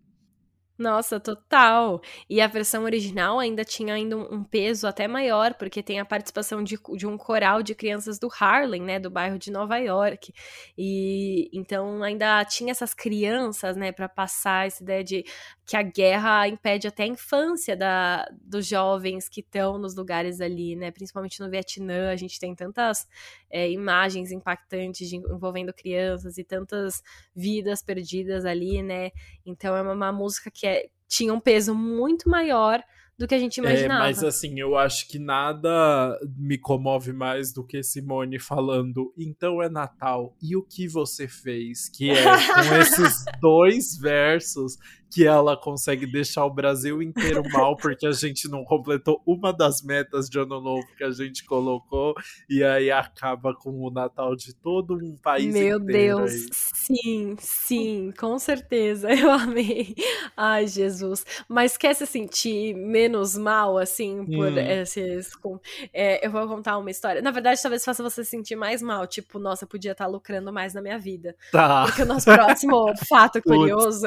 Nossa, 0.76 1.20
total. 1.20 2.00
E 2.28 2.40
a 2.40 2.48
versão 2.48 2.82
original 2.82 3.38
ainda 3.38 3.64
tinha 3.64 3.94
ainda 3.94 4.16
um 4.16 4.42
peso 4.42 4.88
até 4.88 5.06
maior, 5.06 5.54
porque 5.54 5.82
tem 5.84 6.00
a 6.00 6.04
participação 6.04 6.64
de, 6.64 6.76
de 6.96 7.06
um 7.06 7.16
coral 7.16 7.62
de 7.62 7.76
crianças 7.76 8.18
do 8.18 8.28
Harlem, 8.40 8.82
né, 8.82 8.98
do 8.98 9.08
bairro 9.08 9.38
de 9.38 9.52
Nova 9.52 9.76
York. 9.78 10.32
E 10.76 11.48
então 11.52 12.02
ainda 12.02 12.44
tinha 12.44 12.72
essas 12.72 12.92
crianças, 12.92 13.76
né, 13.76 13.92
para 13.92 14.08
passar 14.08 14.66
essa 14.66 14.82
ideia 14.82 15.04
de 15.04 15.24
que 15.64 15.76
a 15.76 15.82
guerra 15.82 16.48
impede 16.48 16.88
até 16.88 17.04
a 17.04 17.06
infância 17.06 17.76
da, 17.76 18.26
dos 18.42 18.66
jovens 18.66 19.28
que 19.28 19.40
estão 19.40 19.78
nos 19.78 19.94
lugares 19.94 20.40
ali, 20.40 20.74
né, 20.74 20.90
principalmente 20.90 21.38
no 21.40 21.48
Vietnã. 21.48 22.10
A 22.10 22.16
gente 22.16 22.38
tem 22.40 22.52
tantas 22.54 23.06
é, 23.48 23.70
imagens 23.70 24.32
impactantes 24.32 25.08
de, 25.08 25.16
envolvendo 25.16 25.72
crianças 25.72 26.36
e 26.36 26.42
tantas 26.44 27.00
vidas 27.34 27.80
perdidas 27.80 28.44
ali, 28.44 28.82
né. 28.82 29.10
Então 29.46 29.76
é 29.76 29.80
uma, 29.82 29.92
uma 29.92 30.12
música 30.12 30.50
que 30.50 30.63
é, 30.66 30.86
tinha 31.08 31.32
um 31.32 31.40
peso 31.40 31.74
muito 31.74 32.28
maior 32.28 32.82
do 33.16 33.28
que 33.28 33.34
a 33.34 33.38
gente 33.38 33.58
imaginava. 33.58 34.04
É, 34.04 34.06
mas 34.08 34.24
assim, 34.24 34.58
eu 34.58 34.76
acho 34.76 35.08
que 35.08 35.18
nada 35.18 36.18
me 36.36 36.58
comove 36.58 37.12
mais 37.12 37.52
do 37.52 37.64
que 37.64 37.82
Simone 37.82 38.38
falando, 38.38 39.12
então 39.16 39.62
é 39.62 39.68
Natal, 39.68 40.36
e 40.42 40.56
o 40.56 40.62
que 40.62 40.88
você 40.88 41.28
fez? 41.28 41.88
Que 41.88 42.10
é 42.10 42.24
com 42.24 42.74
esses 42.80 43.24
dois 43.40 43.96
versos 43.96 44.76
que 45.10 45.26
ela 45.26 45.56
consegue 45.56 46.06
deixar 46.06 46.44
o 46.44 46.50
Brasil 46.50 47.02
inteiro 47.02 47.42
mal 47.52 47.76
porque 47.76 48.06
a 48.06 48.12
gente 48.12 48.48
não 48.48 48.64
completou 48.64 49.22
uma 49.26 49.52
das 49.52 49.82
metas 49.82 50.28
de 50.28 50.38
ano 50.38 50.60
novo 50.60 50.86
que 50.96 51.04
a 51.04 51.10
gente 51.10 51.44
colocou 51.44 52.14
e 52.48 52.62
aí 52.62 52.90
acaba 52.90 53.54
com 53.54 53.70
o 53.70 53.90
Natal 53.90 54.34
de 54.34 54.54
todo 54.54 54.94
um 54.94 55.16
país 55.16 55.52
Meu 55.52 55.78
inteiro. 55.78 55.84
Meu 55.84 56.26
Deus, 56.26 56.32
aí. 56.32 56.48
sim, 56.52 57.36
sim, 57.38 58.12
com 58.18 58.38
certeza, 58.38 59.10
eu 59.14 59.30
amei. 59.30 59.94
Ai, 60.36 60.66
Jesus. 60.66 61.24
Mas 61.48 61.76
quer 61.76 61.94
se 61.94 62.06
sentir 62.06 62.74
menos 62.74 63.36
mal, 63.36 63.78
assim, 63.78 64.24
por 64.26 64.52
hum. 64.52 64.58
esses... 64.58 65.30
É, 65.92 66.26
eu 66.26 66.30
vou 66.30 66.46
contar 66.46 66.78
uma 66.78 66.90
história. 66.90 67.22
Na 67.22 67.30
verdade, 67.30 67.60
talvez 67.60 67.84
faça 67.84 68.02
você 68.02 68.24
se 68.24 68.30
sentir 68.30 68.56
mais 68.56 68.82
mal, 68.82 69.06
tipo, 69.06 69.38
nossa, 69.38 69.64
eu 69.64 69.68
podia 69.68 69.92
estar 69.92 70.06
lucrando 70.06 70.52
mais 70.52 70.74
na 70.74 70.82
minha 70.82 70.98
vida. 70.98 71.34
Tá. 71.52 71.84
Porque 71.84 72.02
o 72.02 72.06
nosso 72.06 72.24
próximo 72.24 72.92
fato 73.08 73.42
curioso 73.42 74.06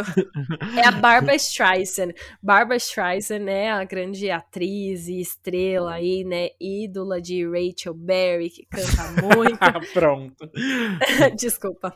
é 0.78 0.87
a 0.88 0.92
Barbara 0.92 1.36
Streisand. 1.36 2.14
Barbara 2.42 2.78
Streisand 2.78 3.50
é 3.50 3.70
a 3.70 3.84
grande 3.84 4.32
atriz 4.32 5.08
e 5.08 5.20
estrela 5.20 5.94
aí, 5.94 6.24
né? 6.24 6.50
Ídola 6.60 7.22
de 7.22 7.46
Rachel 7.46 7.94
Berry, 7.94 8.50
que 8.50 8.66
canta 8.66 9.22
muito. 9.22 9.60
Pronto. 9.94 10.50
Desculpa. 11.38 11.94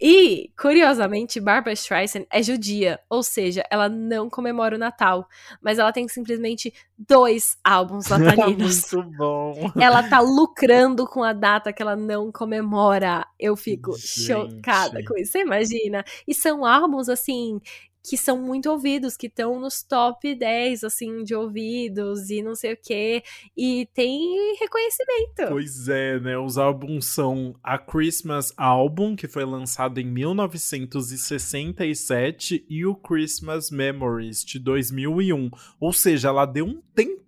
E, 0.00 0.50
curiosamente, 0.60 1.40
Barbara 1.40 1.72
Streisand 1.72 2.26
é 2.30 2.42
judia, 2.42 3.00
ou 3.08 3.22
seja, 3.22 3.64
ela 3.70 3.88
não 3.88 4.28
comemora 4.28 4.76
o 4.76 4.78
Natal, 4.78 5.26
mas 5.62 5.78
ela 5.78 5.92
tem 5.92 6.06
simplesmente 6.06 6.72
dois 6.98 7.56
álbuns 7.64 8.08
natalinos. 8.08 8.92
muito 8.92 9.16
bom. 9.16 9.72
Ela 9.80 10.02
tá 10.02 10.20
lucrando 10.20 11.06
com 11.06 11.22
a 11.22 11.32
data 11.32 11.72
que 11.72 11.82
ela 11.82 11.96
não 11.96 12.30
comemora. 12.30 13.26
Eu 13.38 13.56
fico 13.56 13.96
Gente. 13.96 14.26
chocada 14.26 15.02
com 15.04 15.16
isso. 15.16 15.32
Você 15.32 15.40
imagina? 15.40 16.04
E 16.26 16.34
são 16.34 16.64
álbuns, 16.64 17.08
assim, 17.08 17.60
que 18.08 18.16
são 18.16 18.40
muito 18.40 18.70
ouvidos, 18.70 19.16
que 19.16 19.26
estão 19.26 19.58
nos 19.58 19.82
top 19.82 20.32
10, 20.32 20.84
assim, 20.84 21.24
de 21.24 21.34
ouvidos 21.34 22.30
e 22.30 22.40
não 22.40 22.54
sei 22.54 22.74
o 22.74 22.78
quê. 22.80 23.24
E 23.56 23.88
tem 23.92 24.54
reconhecimento. 24.60 25.48
Pois 25.48 25.88
é, 25.88 26.20
né? 26.20 26.38
Os 26.38 26.56
álbuns 26.56 27.06
são 27.06 27.56
a 27.62 27.76
Christmas 27.76 28.52
Album, 28.56 29.16
que 29.16 29.26
foi 29.26 29.44
lançado 29.44 29.98
em 29.98 30.06
1967, 30.06 32.64
e 32.68 32.86
o 32.86 32.94
Christmas 32.94 33.72
Memories, 33.72 34.44
de 34.44 34.60
2001. 34.60 35.50
Ou 35.80 35.92
seja, 35.92 36.28
ela 36.28 36.46
deu 36.46 36.66
um 36.66 36.80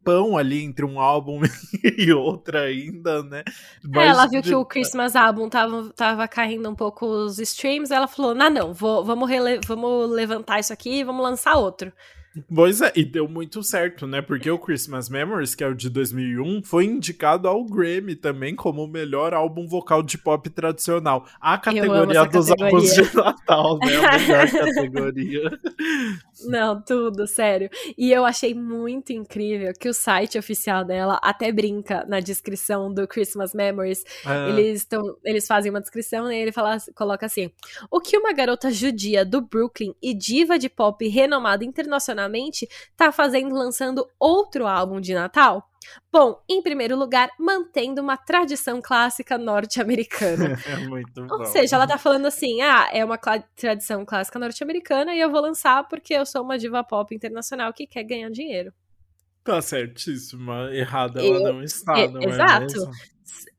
tempão 0.08 0.38
ali 0.38 0.64
entre 0.64 0.84
um 0.84 0.98
álbum 0.98 1.40
e 1.98 2.12
outro 2.12 2.58
ainda, 2.58 3.22
né? 3.22 3.44
Mas, 3.84 4.04
é, 4.04 4.08
ela 4.08 4.26
viu 4.26 4.40
de... 4.40 4.48
que 4.48 4.54
o 4.54 4.64
Christmas 4.64 5.14
Album 5.14 5.48
tava, 5.48 5.90
tava 5.94 6.26
caindo 6.26 6.68
um 6.68 6.74
pouco 6.74 7.06
os 7.06 7.38
streams, 7.38 7.92
ela 7.92 8.08
falou, 8.08 8.34
não, 8.34 8.50
não, 8.50 8.72
vou, 8.72 9.04
vamos, 9.04 9.30
vamos 9.66 10.10
levantar 10.10 10.58
isso 10.58 10.72
aqui 10.72 11.00
e 11.00 11.04
vamos 11.04 11.22
lançar 11.22 11.56
outro. 11.56 11.92
Pois 12.54 12.80
é, 12.80 12.92
e 12.94 13.04
deu 13.04 13.28
muito 13.28 13.62
certo, 13.62 14.06
né? 14.06 14.20
Porque 14.20 14.50
o 14.50 14.58
Christmas 14.58 15.08
Memories, 15.08 15.54
que 15.54 15.64
é 15.64 15.68
o 15.68 15.74
de 15.74 15.88
2001, 15.88 16.62
foi 16.62 16.84
indicado 16.84 17.48
ao 17.48 17.64
Grammy 17.64 18.14
também 18.14 18.54
como 18.54 18.84
o 18.84 18.88
melhor 18.88 19.32
álbum 19.34 19.66
vocal 19.66 20.02
de 20.02 20.18
pop 20.18 20.48
tradicional. 20.50 21.26
A 21.40 21.58
categoria 21.58 22.24
dos 22.26 22.48
categoria. 22.48 22.64
álbuns 22.66 22.94
de 22.94 23.16
Natal, 23.16 23.78
né? 23.78 23.96
A 23.96 24.18
melhor 24.18 24.50
categoria. 24.50 25.58
Não, 26.46 26.80
tudo, 26.82 27.26
sério. 27.26 27.70
E 27.96 28.12
eu 28.12 28.24
achei 28.24 28.54
muito 28.54 29.12
incrível 29.12 29.72
que 29.78 29.88
o 29.88 29.94
site 29.94 30.38
oficial 30.38 30.84
dela 30.84 31.18
até 31.22 31.50
brinca 31.50 32.04
na 32.08 32.20
descrição 32.20 32.92
do 32.92 33.08
Christmas 33.08 33.54
Memories. 33.54 34.04
Ah. 34.24 34.48
Eles, 34.48 34.84
tão, 34.84 35.16
eles 35.24 35.46
fazem 35.46 35.70
uma 35.70 35.80
descrição 35.80 36.30
e 36.30 36.36
ele 36.36 36.52
fala, 36.52 36.76
coloca 36.94 37.26
assim: 37.26 37.50
O 37.90 38.00
que 38.00 38.16
uma 38.16 38.32
garota 38.32 38.70
judia 38.70 39.24
do 39.24 39.40
Brooklyn 39.40 39.94
e 40.02 40.14
diva 40.14 40.58
de 40.58 40.68
pop 40.68 41.06
renomada 41.08 41.64
internacionalmente 42.28 42.68
tá 42.96 43.10
fazendo 43.10 43.54
lançando 43.54 44.06
outro 44.18 44.66
álbum 44.66 45.00
de 45.00 45.14
Natal? 45.14 45.68
Bom, 46.12 46.42
em 46.48 46.60
primeiro 46.60 46.96
lugar, 46.96 47.30
mantendo 47.38 48.02
uma 48.02 48.16
tradição 48.16 48.80
clássica 48.82 49.38
norte-americana. 49.38 50.58
É 50.68 50.76
muito 50.86 51.26
bom. 51.26 51.38
Ou 51.38 51.44
seja, 51.46 51.76
ela 51.76 51.86
tá 51.86 51.96
falando 51.96 52.26
assim: 52.26 52.60
ah, 52.60 52.90
é 52.92 53.04
uma 53.04 53.18
tradição 53.56 54.04
clássica 54.04 54.38
norte-americana 54.38 55.14
e 55.14 55.20
eu 55.20 55.30
vou 55.30 55.40
lançar 55.40 55.88
porque 55.88 56.12
eu 56.14 56.26
sou 56.26 56.42
uma 56.42 56.58
diva 56.58 56.84
pop 56.84 57.14
internacional 57.14 57.72
que 57.72 57.86
quer 57.86 58.04
ganhar 58.04 58.30
dinheiro. 58.30 58.72
Tá 59.42 59.62
certíssima. 59.62 60.68
Errada 60.74 61.20
ela 61.20 61.48
eu, 61.48 61.54
não 61.54 61.62
está, 61.62 62.06
não 62.08 62.20
é 62.20 62.26
Exato. 62.26 62.64
Mesmo? 62.64 62.90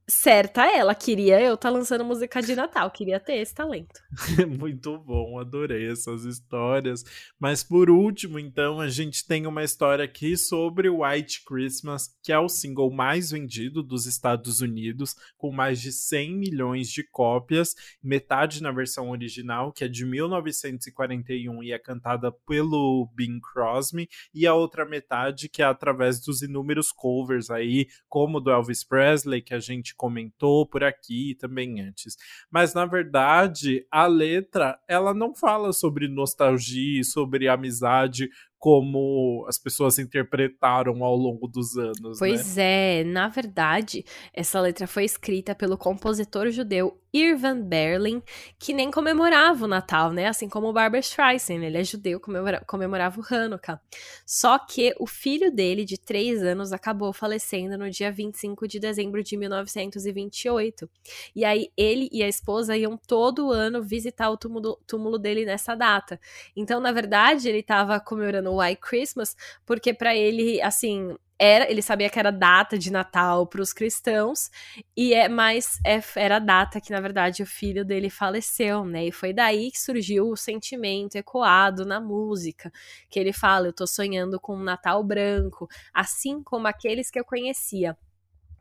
Certa 0.10 0.66
ela, 0.66 0.96
queria 0.96 1.40
eu 1.40 1.54
estar 1.54 1.70
tá 1.70 1.76
lançando 1.76 2.04
música 2.04 2.42
de 2.42 2.56
Natal, 2.56 2.90
queria 2.90 3.20
ter 3.20 3.36
esse 3.36 3.54
talento. 3.54 4.02
Muito 4.60 4.98
bom, 4.98 5.40
adorei 5.40 5.92
essas 5.92 6.26
histórias. 6.26 7.04
Mas 7.40 7.64
por 7.64 7.90
último, 7.90 8.40
então, 8.40 8.80
a 8.80 8.90
gente 8.90 9.26
tem 9.26 9.46
uma 9.46 9.64
história 9.64 10.04
aqui 10.04 10.36
sobre 10.36 10.90
White 10.90 11.44
Christmas, 11.46 12.10
que 12.24 12.32
é 12.32 12.40
o 12.40 12.50
single 12.50 12.92
mais 12.92 13.32
vendido 13.32 13.84
dos 13.84 14.08
Estados 14.08 14.62
Unidos, 14.62 15.16
com 15.38 15.52
mais 15.52 15.80
de 15.80 15.92
100 15.92 16.36
milhões 16.36 16.90
de 16.90 17.04
cópias, 17.04 17.76
metade 18.02 18.64
na 18.64 18.72
versão 18.72 19.12
original, 19.12 19.72
que 19.72 19.84
é 19.84 19.88
de 19.88 20.06
1941 20.06 21.64
e 21.64 21.72
é 21.72 21.78
cantada 21.78 22.32
pelo 22.32 23.10
Bing 23.14 23.40
Crosby, 23.40 24.10
e 24.34 24.48
a 24.48 24.54
outra 24.54 24.86
metade 24.86 25.48
que 25.48 25.62
é 25.62 25.66
através 25.66 26.20
dos 26.20 26.42
inúmeros 26.42 26.92
covers 26.92 27.50
aí, 27.50 27.88
como 28.08 28.40
do 28.40 28.50
Elvis 28.50 28.84
Presley, 28.84 29.42
que 29.42 29.54
a 29.54 29.60
gente 29.60 29.94
comentou 30.00 30.66
por 30.66 30.82
aqui 30.82 31.36
também 31.38 31.82
antes. 31.82 32.16
Mas 32.50 32.74
na 32.74 32.86
verdade, 32.86 33.86
a 33.92 34.08
letra, 34.08 34.80
ela 34.88 35.14
não 35.14 35.36
fala 35.36 35.74
sobre 35.74 36.08
nostalgia, 36.08 37.04
sobre 37.04 37.50
amizade 37.50 38.30
como 38.60 39.46
as 39.48 39.58
pessoas 39.58 39.98
interpretaram 39.98 41.02
ao 41.02 41.16
longo 41.16 41.48
dos 41.48 41.78
anos. 41.78 42.20
Pois 42.20 42.58
né? 42.58 43.00
é, 43.00 43.04
na 43.06 43.30
verdade, 43.30 44.04
essa 44.34 44.60
letra 44.60 44.86
foi 44.86 45.06
escrita 45.06 45.56
pelo 45.56 45.78
compositor 45.78 46.50
judeu 46.52 47.00
Irvan 47.12 47.62
Berlin, 47.62 48.22
que 48.60 48.74
nem 48.74 48.92
comemorava 48.92 49.66
o 49.66 49.68
Natal, 49.68 50.12
né? 50.12 50.28
Assim 50.28 50.48
como 50.48 50.68
o 50.68 50.74
Barbara 50.74 51.00
Streisand, 51.00 51.64
ele 51.64 51.78
é 51.78 51.84
judeu, 51.84 52.20
comemora 52.20 52.64
comemorava 52.68 53.20
o 53.20 53.34
Hanukkah. 53.34 53.82
Só 54.26 54.60
que 54.60 54.94
o 55.00 55.08
filho 55.08 55.52
dele, 55.52 55.86
de 55.86 55.98
três 55.98 56.44
anos, 56.44 56.72
acabou 56.72 57.12
falecendo 57.12 57.78
no 57.78 57.90
dia 57.90 58.12
25 58.12 58.68
de 58.68 58.80
dezembro 58.80 59.24
de 59.24 59.38
1928. 59.38 60.88
E 61.36 61.44
aí 61.44 61.72
ele 61.76 62.10
e 62.12 62.22
a 62.22 62.28
esposa 62.28 62.78
iam 62.78 62.96
todo 62.96 63.52
ano 63.52 63.82
visitar 63.82 64.30
o 64.30 64.38
túmulo, 64.38 64.78
túmulo 64.86 65.18
dele 65.18 65.46
nessa 65.46 65.74
data. 65.74 66.20
Então, 66.56 66.80
na 66.80 66.92
verdade, 66.92 67.50
ele 67.50 67.60
estava 67.60 68.00
comemorando 68.00 68.49
o 68.50 68.60
White 68.62 68.82
Christmas, 68.82 69.36
porque 69.66 69.94
para 69.94 70.16
ele, 70.16 70.62
assim, 70.62 71.16
era, 71.40 71.72
ele 71.72 71.82
sabia 71.82 72.10
que 72.10 72.20
era 72.20 72.32
data 72.32 72.78
de 72.78 72.92
Natal 72.92 73.48
para 73.48 73.62
os 73.62 73.72
cristãos, 73.72 74.50
e 74.96 75.14
é 75.14 75.30
mais 75.30 75.80
é, 75.86 76.02
era 76.18 76.36
a 76.36 76.40
data 76.40 76.82
que, 76.82 76.92
na 76.92 77.00
verdade, 77.00 77.42
o 77.42 77.46
filho 77.46 77.86
dele 77.86 78.10
faleceu, 78.10 78.84
né? 78.84 79.06
E 79.06 79.12
foi 79.12 79.32
daí 79.32 79.72
que 79.72 79.80
surgiu 79.80 80.30
o 80.30 80.36
sentimento 80.36 81.16
ecoado 81.16 81.86
na 81.86 82.00
música, 82.02 82.72
que 83.10 83.20
ele 83.20 83.32
fala: 83.32 83.68
Eu 83.68 83.74
tô 83.74 83.88
sonhando 83.88 84.40
com 84.40 84.56
um 84.56 84.64
Natal 84.64 85.02
branco, 85.04 85.70
assim 85.94 86.44
como 86.44 86.68
aqueles 86.68 87.10
que 87.10 87.20
eu 87.20 87.24
conhecia 87.24 87.98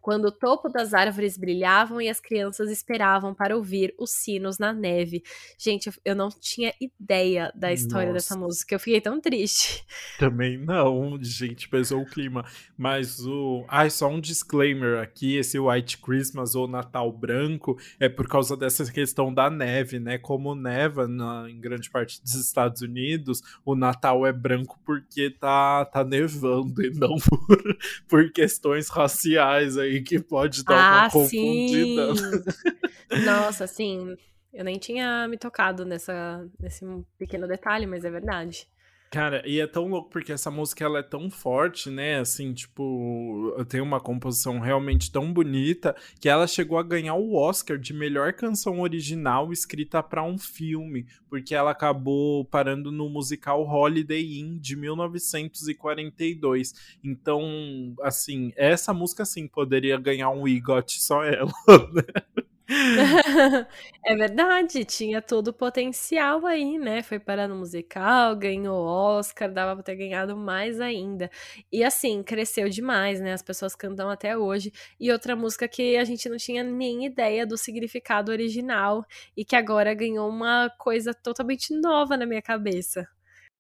quando 0.09 0.25
o 0.25 0.33
topo 0.33 0.71
das 0.71 0.95
árvores 0.95 1.37
brilhavam 1.37 2.01
e 2.01 2.09
as 2.09 2.19
crianças 2.19 2.71
esperavam 2.71 3.35
para 3.35 3.55
ouvir 3.55 3.95
os 3.99 4.11
sinos 4.11 4.59
na 4.59 4.73
neve. 4.73 5.23
Gente, 5.59 5.91
eu 6.03 6.17
não 6.17 6.31
tinha 6.31 6.73
ideia 6.81 7.53
da 7.55 7.71
história 7.75 8.11
Nossa. 8.11 8.15
dessa 8.15 8.39
música, 8.39 8.75
eu 8.75 8.81
fiquei 8.81 9.03
tão 9.03 9.21
triste. 9.21 9.85
Também 10.19 10.57
não, 10.57 11.19
gente, 11.21 11.69
pesou 11.69 12.01
o 12.01 12.07
clima. 12.07 12.43
Mas 12.75 13.21
o. 13.27 13.67
Ai, 13.69 13.91
só 13.91 14.09
um 14.09 14.19
disclaimer 14.19 14.99
aqui: 14.99 15.37
esse 15.37 15.59
White 15.59 15.99
Christmas 15.99 16.55
ou 16.55 16.67
Natal 16.67 17.13
Branco 17.13 17.79
é 18.01 18.09
por 18.09 18.27
causa 18.27 18.57
dessa 18.57 18.91
questão 18.91 19.35
da 19.35 19.51
neve, 19.51 20.01
né? 20.01 20.17
Como 20.17 20.55
neva 20.55 21.07
na, 21.07 21.51
em 21.51 21.61
grande 21.61 21.91
parte 21.91 22.23
dos 22.23 22.35
Estados 22.35 22.81
Unidos, 22.81 23.43
o 23.63 23.75
Natal 23.75 24.25
é 24.25 24.33
branco 24.33 24.81
porque 24.87 25.29
tá, 25.29 25.85
tá 25.85 26.03
nevando 26.03 26.83
e 26.83 26.89
não 26.95 27.17
por, 27.29 27.79
por 28.09 28.33
questões 28.33 28.89
raciais 28.89 29.77
aí 29.77 29.98
que 30.03 30.19
pode 30.19 30.65
dar 30.65 30.79
ah, 30.79 31.01
uma 31.03 31.11
confundida. 31.11 32.15
Sim. 32.15 33.25
Nossa, 33.25 33.67
sim. 33.67 34.17
Eu 34.53 34.65
nem 34.65 34.79
tinha 34.79 35.29
me 35.29 35.37
tocado 35.37 35.85
nessa, 35.85 36.47
nesse 36.59 36.85
pequeno 37.19 37.47
detalhe, 37.47 37.87
mas 37.87 38.05
é 38.05 38.11
verdade. 38.11 38.69
Cara, 39.11 39.43
e 39.49 39.59
é 39.59 39.67
tão 39.67 39.89
louco 39.89 40.11
porque 40.11 40.33
essa 40.33 40.51
música 40.51 40.85
ela 40.85 40.99
é 40.99 41.03
tão 41.03 41.31
forte, 41.31 41.89
né? 41.89 42.19
Assim, 42.19 42.53
tipo, 42.53 43.55
tem 43.67 43.81
uma 43.81 43.99
composição 44.01 44.59
realmente 44.59 45.11
tão 45.11 45.33
bonita 45.33 45.97
que 46.21 46.29
ela 46.29 46.47
chegou 46.47 46.79
a 46.79 46.83
ganhar 46.83 47.15
o 47.15 47.35
Oscar 47.35 47.79
de 47.79 47.95
melhor 47.95 48.35
canção 48.35 48.81
original 48.81 49.51
escrita 49.51 50.03
para 50.03 50.23
um 50.23 50.37
filme, 50.37 51.07
porque 51.31 51.55
ela 51.55 51.71
acabou 51.71 52.45
parando 52.45 52.93
no 52.93 53.09
musical 53.09 53.67
Holiday 53.67 54.41
Inn 54.41 54.59
de 54.59 54.77
1942. 54.77 56.75
Então, 57.03 57.95
assim, 58.03 58.53
essa 58.57 58.93
música 58.93 59.25
sim 59.25 59.49
poderia 59.49 59.97
ganhar 59.97 60.29
um 60.31 60.47
EGOT 60.47 61.01
só 61.01 61.25
ela, 61.25 61.53
né? 61.95 62.45
É 64.05 64.15
verdade, 64.17 64.85
tinha 64.85 65.21
todo 65.23 65.49
o 65.49 65.53
potencial 65.53 66.45
aí, 66.47 66.79
né? 66.79 67.03
Foi 67.03 67.19
parar 67.19 67.49
no 67.49 67.57
musical, 67.57 68.37
ganhou 68.37 68.85
Oscar, 68.87 69.51
dava 69.53 69.75
pra 69.75 69.83
ter 69.83 69.97
ganhado 69.97 70.37
mais 70.37 70.81
ainda. 70.81 71.31
E 71.73 71.83
assim, 71.85 72.23
cresceu 72.23 72.69
demais, 72.69 73.21
né? 73.21 73.33
As 73.33 73.43
pessoas 73.43 73.75
cantam 73.75 74.09
até 74.11 74.37
hoje. 74.37 74.73
E 75.01 75.11
outra 75.13 75.35
música 75.37 75.67
que 75.69 75.97
a 75.97 76.05
gente 76.05 76.29
não 76.29 76.37
tinha 76.37 76.63
nem 76.63 77.07
ideia 77.07 77.47
do 77.47 77.57
significado 77.57 78.31
original 78.33 79.05
e 79.37 79.45
que 79.45 79.57
agora 79.57 79.95
ganhou 79.95 80.29
uma 80.29 80.71
coisa 80.79 81.13
totalmente 81.15 81.75
nova 81.75 82.17
na 82.17 82.27
minha 82.27 82.43
cabeça. 82.43 83.09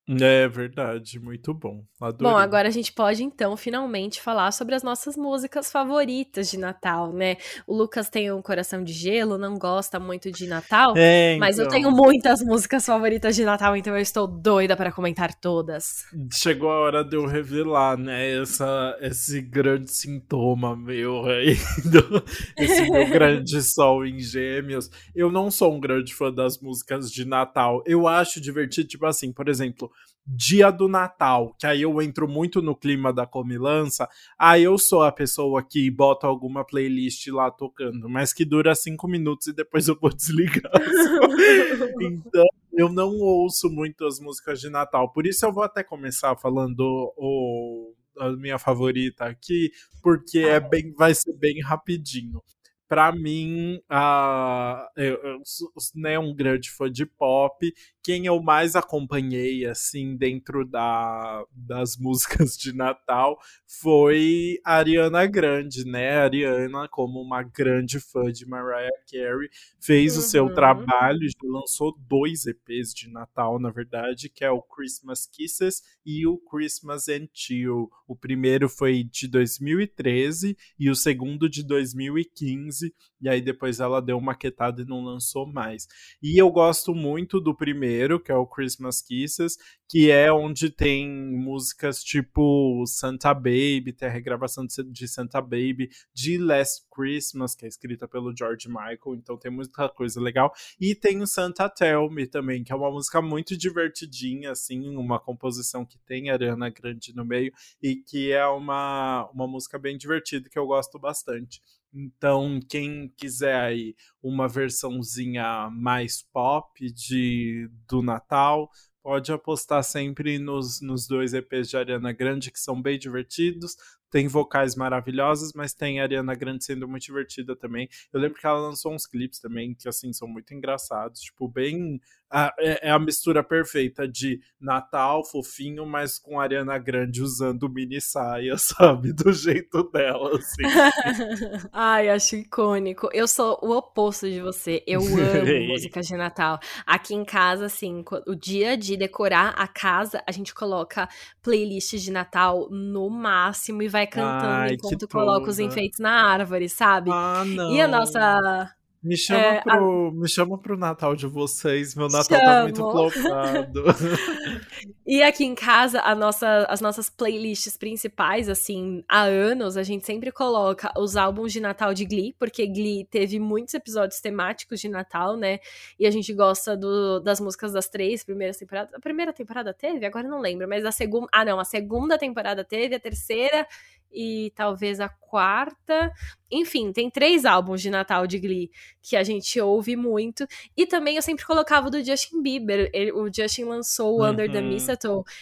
É 0.08 0.48
verdade, 0.48 1.20
muito 1.20 1.52
bom. 1.52 1.84
Adorei. 2.00 2.32
Bom, 2.32 2.38
agora 2.38 2.68
a 2.68 2.70
gente 2.70 2.92
pode 2.92 3.22
então 3.22 3.54
finalmente 3.58 4.22
falar 4.22 4.50
sobre 4.52 4.74
as 4.74 4.82
nossas 4.82 5.16
músicas 5.16 5.70
favoritas 5.70 6.50
de 6.50 6.56
Natal, 6.56 7.12
né? 7.12 7.36
O 7.66 7.76
Lucas 7.76 8.08
tem 8.08 8.32
um 8.32 8.40
coração 8.40 8.82
de 8.82 8.92
gelo, 8.92 9.36
não 9.36 9.58
gosta 9.58 10.00
muito 10.00 10.30
de 10.32 10.46
Natal, 10.46 10.94
é, 10.96 11.34
então... 11.34 11.40
mas 11.40 11.58
eu 11.58 11.68
tenho 11.68 11.90
então. 11.90 12.04
muitas 12.04 12.40
músicas 12.40 12.86
favoritas 12.86 13.36
de 13.36 13.44
Natal, 13.44 13.76
então 13.76 13.94
eu 13.94 14.00
estou 14.00 14.26
doida 14.26 14.74
para 14.74 14.90
comentar 14.90 15.34
todas. 15.34 16.04
Chegou 16.32 16.70
a 16.70 16.78
hora 16.78 17.04
de 17.04 17.14
eu 17.14 17.26
revelar, 17.26 17.98
né, 17.98 18.40
essa, 18.40 18.96
esse 19.02 19.42
grande 19.42 19.92
sintoma 19.92 20.74
meu 20.74 21.26
aí, 21.26 21.54
do, 21.84 22.24
esse 22.56 22.90
meu 22.90 23.08
grande 23.10 23.60
sol 23.74 24.06
em 24.06 24.18
gêmeos. 24.20 24.88
Eu 25.14 25.30
não 25.30 25.50
sou 25.50 25.74
um 25.74 25.80
grande 25.80 26.14
fã 26.14 26.32
das 26.32 26.58
músicas 26.60 27.10
de 27.10 27.26
Natal. 27.26 27.82
Eu 27.84 28.08
acho 28.08 28.40
divertido, 28.40 28.88
tipo 28.88 29.04
assim, 29.04 29.32
por 29.32 29.48
exemplo, 29.48 29.90
dia 30.30 30.70
do 30.70 30.88
Natal, 30.88 31.54
que 31.58 31.66
aí 31.66 31.80
eu 31.80 32.02
entro 32.02 32.28
muito 32.28 32.60
no 32.60 32.76
clima 32.76 33.12
da 33.12 33.26
comilança, 33.26 34.06
aí 34.38 34.64
eu 34.64 34.76
sou 34.76 35.02
a 35.02 35.10
pessoa 35.10 35.62
que 35.62 35.90
bota 35.90 36.26
alguma 36.26 36.64
playlist 36.66 37.28
lá 37.28 37.50
tocando, 37.50 38.10
mas 38.10 38.32
que 38.34 38.44
dura 38.44 38.74
cinco 38.74 39.08
minutos 39.08 39.46
e 39.46 39.54
depois 39.54 39.88
eu 39.88 39.98
vou 39.98 40.10
desligar. 40.10 40.70
então, 42.02 42.46
eu 42.74 42.90
não 42.90 43.16
ouço 43.18 43.70
muito 43.70 44.04
as 44.04 44.20
músicas 44.20 44.60
de 44.60 44.68
Natal. 44.68 45.10
Por 45.10 45.26
isso 45.26 45.46
eu 45.46 45.52
vou 45.52 45.64
até 45.64 45.82
começar 45.82 46.36
falando 46.36 46.82
o, 47.16 47.94
a 48.18 48.30
minha 48.32 48.58
favorita 48.58 49.24
aqui, 49.24 49.70
porque 50.02 50.40
é 50.40 50.60
bem, 50.60 50.92
vai 50.92 51.14
ser 51.14 51.32
bem 51.38 51.62
rapidinho 51.62 52.42
para 52.88 53.12
mim, 53.12 53.76
uh, 53.92 54.88
eu, 54.96 55.22
eu 55.22 55.42
sou 55.44 55.70
né, 55.94 56.18
um 56.18 56.34
grande 56.34 56.70
fã 56.70 56.90
de 56.90 57.04
pop. 57.04 57.70
Quem 58.08 58.24
eu 58.24 58.40
mais 58.40 58.74
acompanhei, 58.74 59.66
assim, 59.66 60.16
dentro 60.16 60.64
da, 60.64 61.44
das 61.52 61.94
músicas 62.00 62.56
de 62.56 62.74
Natal 62.74 63.38
foi 63.66 64.58
a 64.64 64.76
Ariana 64.76 65.26
Grande, 65.26 65.84
né? 65.84 66.16
A 66.16 66.24
Ariana, 66.24 66.88
como 66.88 67.20
uma 67.20 67.42
grande 67.42 68.00
fã 68.00 68.32
de 68.32 68.46
Mariah 68.46 68.88
Carey, 69.12 69.50
fez 69.78 70.14
uhum. 70.14 70.20
o 70.20 70.22
seu 70.22 70.44
uhum. 70.44 70.54
trabalho, 70.54 71.20
lançou 71.44 71.94
dois 72.08 72.46
EPs 72.46 72.94
de 72.94 73.10
Natal, 73.10 73.58
na 73.58 73.68
verdade, 73.68 74.30
que 74.30 74.42
é 74.42 74.50
o 74.50 74.62
Christmas 74.62 75.26
Kisses 75.26 75.82
e 76.02 76.26
o 76.26 76.38
Christmas 76.38 77.10
and 77.10 77.28
Chill. 77.34 77.90
O 78.06 78.16
primeiro 78.16 78.70
foi 78.70 79.04
de 79.04 79.28
2013 79.28 80.56
e 80.78 80.88
o 80.88 80.94
segundo 80.94 81.46
de 81.46 81.62
2015 81.62 82.90
e 83.20 83.28
aí 83.28 83.40
depois 83.40 83.80
ela 83.80 84.00
deu 84.00 84.16
uma 84.16 84.34
quietada 84.34 84.82
e 84.82 84.84
não 84.84 85.02
lançou 85.02 85.46
mais. 85.46 85.88
E 86.22 86.40
eu 86.40 86.50
gosto 86.50 86.94
muito 86.94 87.40
do 87.40 87.54
primeiro, 87.54 87.97
que 88.20 88.30
é 88.30 88.34
o 88.34 88.46
Christmas 88.46 89.00
Kisses, 89.00 89.56
que 89.88 90.10
é 90.10 90.30
onde 90.30 90.70
tem 90.70 91.08
músicas 91.08 92.02
tipo 92.02 92.84
Santa 92.86 93.32
Baby, 93.32 93.94
tem 93.96 94.06
a 94.06 94.10
regravação 94.10 94.66
de 94.66 95.08
Santa 95.08 95.40
Baby, 95.40 95.90
de 96.12 96.36
Last 96.36 96.84
Christmas, 96.94 97.54
que 97.54 97.64
é 97.64 97.68
escrita 97.68 98.06
pelo 98.06 98.36
George 98.36 98.68
Michael, 98.68 99.16
então 99.16 99.38
tem 99.38 99.50
muita 99.50 99.88
coisa 99.88 100.20
legal. 100.20 100.52
E 100.78 100.94
tem 100.94 101.22
o 101.22 101.26
Santa 101.26 101.68
Tell 101.68 102.10
Me 102.10 102.26
também, 102.26 102.62
que 102.62 102.72
é 102.72 102.76
uma 102.76 102.90
música 102.90 103.22
muito 103.22 103.56
divertidinha, 103.56 104.50
assim, 104.50 104.94
uma 104.96 105.18
composição 105.18 105.86
que 105.86 105.98
tem 105.98 106.30
Ariana 106.30 106.68
Grande 106.68 107.14
no 107.14 107.24
meio 107.24 107.52
e 107.82 107.96
que 107.96 108.30
é 108.30 108.46
uma, 108.46 109.28
uma 109.32 109.46
música 109.46 109.78
bem 109.78 109.96
divertida 109.96 110.48
que 110.50 110.58
eu 110.58 110.66
gosto 110.66 110.98
bastante. 110.98 111.62
Então, 111.92 112.60
quem 112.68 113.08
quiser 113.16 113.56
aí 113.56 113.94
uma 114.22 114.48
versãozinha 114.48 115.70
mais 115.70 116.22
pop 116.22 116.92
de 116.92 117.68
do 117.88 118.02
Natal, 118.02 118.70
pode 119.02 119.32
apostar 119.32 119.82
sempre 119.82 120.38
nos, 120.38 120.80
nos 120.82 121.06
dois 121.06 121.32
EPs 121.32 121.68
de 121.70 121.76
Ariana 121.76 122.12
Grande, 122.12 122.50
que 122.50 122.60
são 122.60 122.80
bem 122.80 122.98
divertidos 122.98 123.74
tem 124.10 124.26
vocais 124.26 124.74
maravilhosas, 124.74 125.52
mas 125.52 125.74
tem 125.74 126.00
Ariana 126.00 126.34
Grande 126.34 126.64
sendo 126.64 126.88
muito 126.88 127.02
divertida 127.02 127.54
também. 127.54 127.88
Eu 128.12 128.20
lembro 128.20 128.38
que 128.38 128.46
ela 128.46 128.60
lançou 128.60 128.92
uns 128.94 129.06
clipes 129.06 129.38
também 129.38 129.74
que, 129.74 129.88
assim, 129.88 130.12
são 130.12 130.26
muito 130.28 130.54
engraçados, 130.54 131.20
tipo, 131.20 131.48
bem... 131.48 132.00
A, 132.30 132.54
é, 132.58 132.88
é 132.88 132.90
a 132.90 132.98
mistura 132.98 133.44
perfeita 133.44 134.08
de 134.08 134.40
Natal, 134.58 135.22
fofinho, 135.24 135.84
mas 135.84 136.18
com 136.18 136.40
Ariana 136.40 136.78
Grande 136.78 137.22
usando 137.22 137.68
mini 137.68 138.00
saia, 138.00 138.56
sabe? 138.58 139.12
Do 139.12 139.32
jeito 139.32 139.82
dela, 139.90 140.30
assim. 140.36 140.62
Ai, 141.72 142.08
acho 142.08 142.36
icônico. 142.36 143.10
Eu 143.12 143.28
sou 143.28 143.58
o 143.62 143.76
oposto 143.76 144.28
de 144.28 144.40
você. 144.40 144.82
Eu 144.86 145.00
amo 145.04 145.68
música 145.68 146.00
de 146.00 146.16
Natal. 146.16 146.58
Aqui 146.86 147.14
em 147.14 147.24
casa, 147.24 147.66
assim, 147.66 148.02
o 148.26 148.34
dia 148.34 148.76
de 148.76 148.96
decorar 148.96 149.50
a 149.50 149.68
casa, 149.68 150.22
a 150.26 150.32
gente 150.32 150.54
coloca 150.54 151.06
playlists 151.42 152.02
de 152.02 152.10
Natal 152.10 152.68
no 152.70 153.10
máximo 153.10 153.82
e 153.82 153.88
vai 153.88 153.98
vai 153.98 154.06
cantando 154.06 154.46
Ai, 154.46 154.74
enquanto 154.74 155.08
coloca 155.08 155.50
os 155.50 155.58
enfeites 155.58 155.98
na 155.98 156.30
árvore, 156.30 156.68
sabe? 156.68 157.10
Ah, 157.12 157.42
não. 157.44 157.72
E 157.72 157.80
a 157.80 157.88
nossa 157.88 158.72
Me 159.02 159.16
chama, 159.16 159.40
é, 159.40 159.60
pro, 159.60 160.08
a... 160.08 160.12
me 160.12 160.28
chama 160.28 160.58
pro 160.58 160.76
Natal 160.76 161.14
de 161.14 161.26
vocês. 161.26 161.94
Meu 161.94 162.08
Natal 162.08 162.38
Chamo. 162.38 162.44
tá 162.44 162.62
muito 162.62 162.80
flopado. 162.80 163.84
e 165.10 165.22
aqui 165.22 165.42
em 165.42 165.54
casa, 165.54 166.02
a 166.02 166.14
nossa, 166.14 166.66
as 166.68 166.82
nossas 166.82 167.08
playlists 167.08 167.78
principais, 167.78 168.46
assim, 168.46 169.02
há 169.08 169.22
anos, 169.22 169.78
a 169.78 169.82
gente 169.82 170.04
sempre 170.04 170.30
coloca 170.30 170.92
os 170.98 171.16
álbuns 171.16 171.50
de 171.50 171.60
Natal 171.60 171.94
de 171.94 172.04
Glee, 172.04 172.34
porque 172.38 172.66
Glee 172.66 173.06
teve 173.10 173.40
muitos 173.40 173.72
episódios 173.72 174.20
temáticos 174.20 174.80
de 174.80 174.88
Natal, 174.90 175.34
né? 175.34 175.60
E 175.98 176.06
a 176.06 176.10
gente 176.10 176.30
gosta 176.34 176.76
do, 176.76 177.20
das 177.20 177.40
músicas 177.40 177.72
das 177.72 177.88
três 177.88 178.22
primeiras 178.22 178.58
temporadas. 178.58 178.92
A 178.92 179.00
primeira 179.00 179.32
temporada 179.32 179.72
teve? 179.72 180.04
Agora 180.04 180.28
não 180.28 180.40
lembro, 180.40 180.68
mas 180.68 180.84
a 180.84 180.92
segunda. 180.92 181.26
Ah, 181.32 181.42
não, 181.42 181.58
a 181.58 181.64
segunda 181.64 182.18
temporada 182.18 182.62
teve, 182.62 182.94
a 182.94 183.00
terceira 183.00 183.66
e 184.12 184.52
talvez 184.54 185.00
a 185.00 185.08
quarta. 185.08 186.12
Enfim, 186.50 186.92
tem 186.92 187.10
três 187.10 187.44
álbuns 187.44 187.82
de 187.82 187.90
Natal 187.90 188.26
de 188.26 188.38
Glee 188.38 188.70
que 189.02 189.16
a 189.16 189.22
gente 189.22 189.60
ouve 189.60 189.96
muito. 189.96 190.46
E 190.76 190.86
também 190.86 191.16
eu 191.16 191.22
sempre 191.22 191.44
colocava 191.44 191.88
o 191.88 191.90
do 191.90 192.02
Justin 192.02 192.42
Bieber. 192.42 192.90
Ele, 192.92 193.12
o 193.12 193.32
Justin 193.32 193.64
lançou 193.64 194.18
o 194.18 194.22
uhum, 194.22 194.30
Under 194.30 194.50
the 194.50 194.60
uhum. 194.60 194.68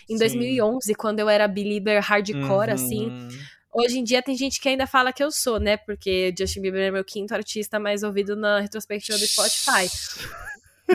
Em 0.08 0.14
sim. 0.14 0.18
2011, 0.18 0.94
quando 0.94 1.20
eu 1.20 1.28
era 1.28 1.48
Belieber 1.48 2.02
hardcore, 2.02 2.68
uhum. 2.68 2.74
assim. 2.74 3.28
Hoje 3.72 3.98
em 3.98 4.04
dia 4.04 4.22
tem 4.22 4.34
gente 4.34 4.58
que 4.58 4.68
ainda 4.70 4.86
fala 4.86 5.12
que 5.12 5.22
eu 5.22 5.30
sou, 5.30 5.60
né? 5.60 5.76
Porque 5.76 6.34
Justin 6.38 6.62
Bieber 6.62 6.80
é 6.80 6.90
meu 6.90 7.04
quinto 7.04 7.34
artista 7.34 7.78
mais 7.78 8.02
ouvido 8.02 8.34
na 8.34 8.60
retrospectiva 8.60 9.18
do 9.18 9.26
Spotify. 9.26 9.86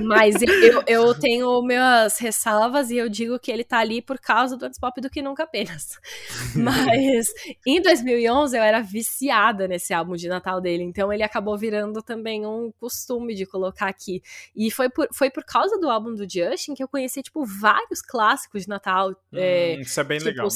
Mas 0.04 0.42
eu, 0.42 0.84
eu 0.88 1.20
tenho 1.20 1.62
minhas 1.62 2.18
ressalvas 2.18 2.90
e 2.90 2.98
eu 2.98 3.10
digo 3.10 3.38
que 3.40 3.52
ele 3.52 3.64
tá 3.64 3.80
ali 3.80 4.02
por 4.02 4.20
causa 4.20 4.56
do 4.56 4.66
Antipop 4.66 5.02
do 5.02 5.10
que 5.10 5.22
nunca 5.22 5.44
apenas. 5.44 6.00
Mas 6.56 7.34
em 7.66 7.82
2011 7.82 8.58
eu 8.58 8.64
era 8.64 8.82
viciada 8.82 9.68
nesse 9.68 9.94
álbum 9.94 10.16
de 10.16 10.30
Natal 10.30 10.62
dele, 10.62 10.84
então 10.84 11.12
ele 11.12 11.24
acabou 11.24 11.58
virando 11.58 12.02
também 12.02 12.46
um 12.46 12.72
costume 12.80 13.36
de 13.36 13.46
colocar 13.46 13.88
aqui. 13.88 14.22
E 14.56 14.72
foi 14.72 14.90
por, 14.90 15.08
foi 15.14 15.30
por 15.30 15.44
causa 15.44 15.78
do 15.78 15.90
álbum 15.90 16.16
do 16.16 16.30
Justin 16.30 16.74
que 16.74 16.84
eu 16.84 16.88
conheci, 16.88 17.22
tipo, 17.22 17.46
vários 17.46 18.02
clássicos 18.02 18.64
de 18.64 18.70
Natal. 18.70 19.10
Hum, 19.10 19.16
é, 19.34 19.76
isso 19.76 20.00
é 20.00 20.04
bem 20.04 20.20
tipo, 20.20 20.30
legal. 20.30 20.50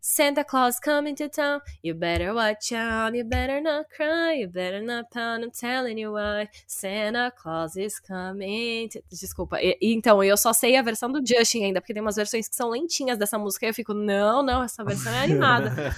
Santa 0.00 0.44
Claus 0.44 0.80
coming 0.80 1.14
to 1.14 1.28
town, 1.28 1.60
you 1.82 1.94
better 1.94 2.32
watch 2.34 2.74
out, 2.74 3.16
you 3.16 3.24
better 3.24 3.60
not 3.60 3.88
cry, 3.94 4.40
you 4.40 4.48
better 4.48 4.82
not 4.82 5.10
pound, 5.10 5.44
I'm 5.44 5.50
telling 5.50 5.98
you 5.98 6.12
why. 6.12 6.48
Santa 6.66 7.32
Claus 7.36 7.76
is 7.76 8.00
coming 8.00 8.77
Desculpa. 9.10 9.58
E, 9.60 9.76
então, 9.80 10.22
eu 10.22 10.36
só 10.36 10.52
sei 10.52 10.76
a 10.76 10.82
versão 10.82 11.10
do 11.10 11.20
Justin 11.26 11.64
ainda, 11.64 11.80
porque 11.80 11.92
tem 11.92 12.02
umas 12.02 12.16
versões 12.16 12.48
que 12.48 12.54
são 12.54 12.70
lentinhas 12.70 13.18
dessa 13.18 13.38
música. 13.38 13.66
E 13.66 13.70
eu 13.70 13.74
fico, 13.74 13.94
não, 13.94 14.42
não, 14.42 14.62
essa 14.62 14.84
versão 14.84 15.12
é 15.12 15.24
animada. 15.24 15.94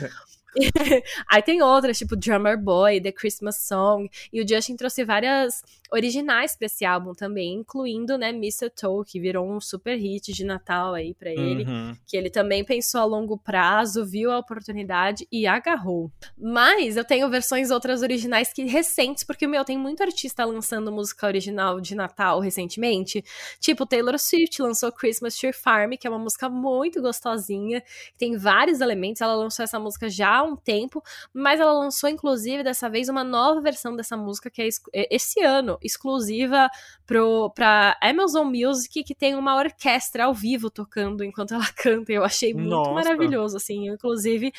Aí 1.28 1.42
tem 1.42 1.62
outras, 1.62 1.98
tipo 1.98 2.16
Drummer 2.16 2.58
Boy, 2.58 3.00
The 3.00 3.12
Christmas 3.12 3.56
Song. 3.56 4.08
E 4.32 4.42
o 4.42 4.48
Justin 4.48 4.76
trouxe 4.76 5.04
várias 5.04 5.62
originais 5.92 6.56
pra 6.56 6.66
esse 6.66 6.84
álbum 6.84 7.12
também, 7.12 7.54
incluindo, 7.54 8.16
né, 8.16 8.32
Mistletoe, 8.32 9.04
que 9.04 9.20
virou 9.20 9.48
um 9.48 9.60
super 9.60 9.96
hit 9.96 10.32
de 10.32 10.44
Natal 10.44 10.94
aí 10.94 11.14
pra 11.14 11.30
ele. 11.30 11.64
Uhum. 11.64 11.96
Que 12.06 12.16
ele 12.16 12.30
também 12.30 12.64
pensou 12.64 13.00
a 13.00 13.04
longo 13.04 13.36
prazo, 13.36 14.04
viu 14.04 14.30
a 14.30 14.38
oportunidade 14.38 15.26
e 15.30 15.46
agarrou. 15.46 16.10
Mas 16.38 16.96
eu 16.96 17.04
tenho 17.04 17.28
versões 17.28 17.70
outras 17.70 18.02
originais 18.02 18.52
que 18.52 18.64
recentes, 18.64 19.24
porque, 19.24 19.46
meu, 19.46 19.64
tem 19.64 19.78
muito 19.78 20.02
artista 20.02 20.44
lançando 20.44 20.92
música 20.92 21.26
original 21.26 21.80
de 21.80 21.94
Natal 21.94 22.40
recentemente. 22.40 23.24
Tipo, 23.58 23.86
Taylor 23.86 24.18
Swift 24.18 24.62
lançou 24.62 24.92
Christmas 24.92 25.36
Tree 25.36 25.52
Farm, 25.52 25.92
que 25.98 26.06
é 26.06 26.10
uma 26.10 26.18
música 26.18 26.48
muito 26.48 27.02
gostosinha, 27.02 27.82
tem 28.16 28.36
vários 28.36 28.80
elementos. 28.80 29.20
Ela 29.20 29.34
lançou 29.34 29.64
essa 29.64 29.78
música 29.78 30.08
já 30.08 30.39
há 30.40 30.42
um 30.42 30.56
tempo, 30.56 31.02
mas 31.32 31.60
ela 31.60 31.72
lançou, 31.72 32.08
inclusive, 32.08 32.62
dessa 32.62 32.88
vez, 32.88 33.08
uma 33.08 33.22
nova 33.22 33.60
versão 33.60 33.94
dessa 33.94 34.16
música 34.16 34.50
que 34.50 34.62
é, 34.62 34.68
é 34.92 35.14
esse 35.14 35.40
ano, 35.40 35.78
exclusiva 35.82 36.68
pro, 37.06 37.50
pra 37.50 37.96
Amazon 38.02 38.46
Music, 38.46 39.04
que 39.04 39.14
tem 39.14 39.34
uma 39.34 39.56
orquestra 39.56 40.24
ao 40.24 40.34
vivo 40.34 40.70
tocando 40.70 41.22
enquanto 41.22 41.54
ela 41.54 41.66
canta. 41.76 42.12
Eu 42.12 42.24
achei 42.24 42.52
muito 42.54 42.70
Nossa. 42.70 42.92
maravilhoso, 42.92 43.56
assim. 43.56 43.88
Eu, 43.88 43.94
inclusive, 43.94 44.52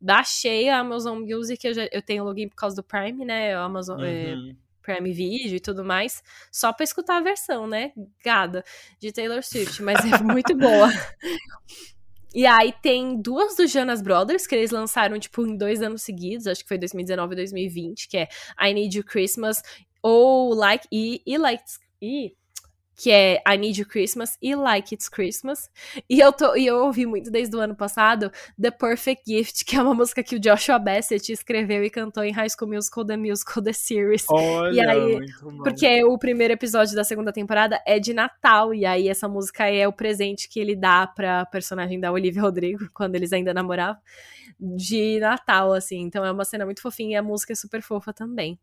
baixei 0.00 0.68
a 0.68 0.78
Amazon 0.78 1.18
Music, 1.20 1.66
eu, 1.66 1.74
já, 1.74 1.88
eu 1.90 2.02
tenho 2.02 2.24
login 2.24 2.48
por 2.48 2.56
causa 2.56 2.76
do 2.76 2.82
Prime, 2.82 3.24
né? 3.24 3.54
Amazon. 3.54 4.00
É, 4.00 4.34
uhum. 4.34 4.50
É, 4.50 4.64
Prime 4.84 5.12
Video 5.14 5.56
e 5.56 5.60
tudo 5.60 5.82
mais, 5.82 6.22
só 6.52 6.70
pra 6.70 6.84
escutar 6.84 7.16
a 7.16 7.22
versão, 7.22 7.66
né? 7.66 7.92
Gada, 8.22 8.62
de 9.00 9.10
Taylor 9.10 9.42
Swift, 9.42 9.82
mas 9.82 10.04
é 10.04 10.22
muito 10.22 10.54
boa. 10.54 10.88
E 12.34 12.46
aí 12.46 12.72
tem 12.82 13.20
duas 13.20 13.56
do 13.56 13.66
Jonas 13.66 14.02
Brothers, 14.02 14.46
que 14.46 14.56
eles 14.56 14.72
lançaram, 14.72 15.18
tipo, 15.20 15.46
em 15.46 15.56
dois 15.56 15.80
anos 15.80 16.02
seguidos, 16.02 16.48
acho 16.48 16.62
que 16.62 16.68
foi 16.68 16.78
2019 16.78 17.32
e 17.32 17.36
2020, 17.36 18.08
que 18.08 18.16
é 18.16 18.28
I 18.60 18.74
Need 18.74 18.98
You 18.98 19.04
Christmas 19.04 19.62
ou 20.02 20.52
Like 20.52 20.88
e, 20.90 21.22
e 21.24 21.38
Like 21.38 21.62
e 22.02 22.34
que 22.96 23.10
é 23.10 23.42
I 23.46 23.56
Need 23.58 23.80
You 23.80 23.86
Christmas 23.86 24.38
e 24.40 24.54
Like 24.54 24.94
It's 24.94 25.08
Christmas. 25.08 25.70
E 26.08 26.20
eu, 26.20 26.32
tô, 26.32 26.56
e 26.56 26.66
eu 26.66 26.84
ouvi 26.84 27.06
muito 27.06 27.30
desde 27.30 27.56
o 27.56 27.60
ano 27.60 27.74
passado 27.74 28.30
The 28.60 28.70
Perfect 28.70 29.22
Gift, 29.26 29.64
que 29.64 29.76
é 29.76 29.82
uma 29.82 29.94
música 29.94 30.22
que 30.22 30.36
o 30.36 30.40
Joshua 30.40 30.78
Bassett 30.78 31.32
escreveu 31.32 31.84
e 31.84 31.90
cantou 31.90 32.22
em 32.22 32.32
High 32.32 32.48
School 32.50 32.72
Musical 32.72 33.04
The 33.04 33.16
Musical 33.16 33.62
The 33.62 33.72
Series. 33.72 34.26
Olha, 34.28 34.72
e 34.72 34.80
aí, 34.80 35.18
porque 35.62 36.04
o 36.04 36.18
primeiro 36.18 36.54
episódio 36.54 36.94
da 36.94 37.04
segunda 37.04 37.32
temporada 37.32 37.80
é 37.86 37.98
de 37.98 38.14
Natal, 38.14 38.72
e 38.72 38.86
aí 38.86 39.08
essa 39.08 39.28
música 39.28 39.68
é 39.68 39.86
o 39.88 39.92
presente 39.92 40.48
que 40.48 40.60
ele 40.60 40.76
dá 40.76 41.06
pra 41.06 41.46
personagem 41.46 41.98
da 41.98 42.12
Olivia 42.12 42.42
Rodrigo, 42.42 42.88
quando 42.94 43.14
eles 43.14 43.32
ainda 43.32 43.52
namoravam, 43.52 44.00
de 44.58 45.18
Natal, 45.20 45.72
assim. 45.72 46.00
Então 46.00 46.24
é 46.24 46.30
uma 46.30 46.44
cena 46.44 46.64
muito 46.64 46.80
fofinha 46.80 47.12
e 47.12 47.16
a 47.16 47.22
música 47.22 47.52
é 47.52 47.56
super 47.56 47.82
fofa 47.82 48.12
também. 48.12 48.58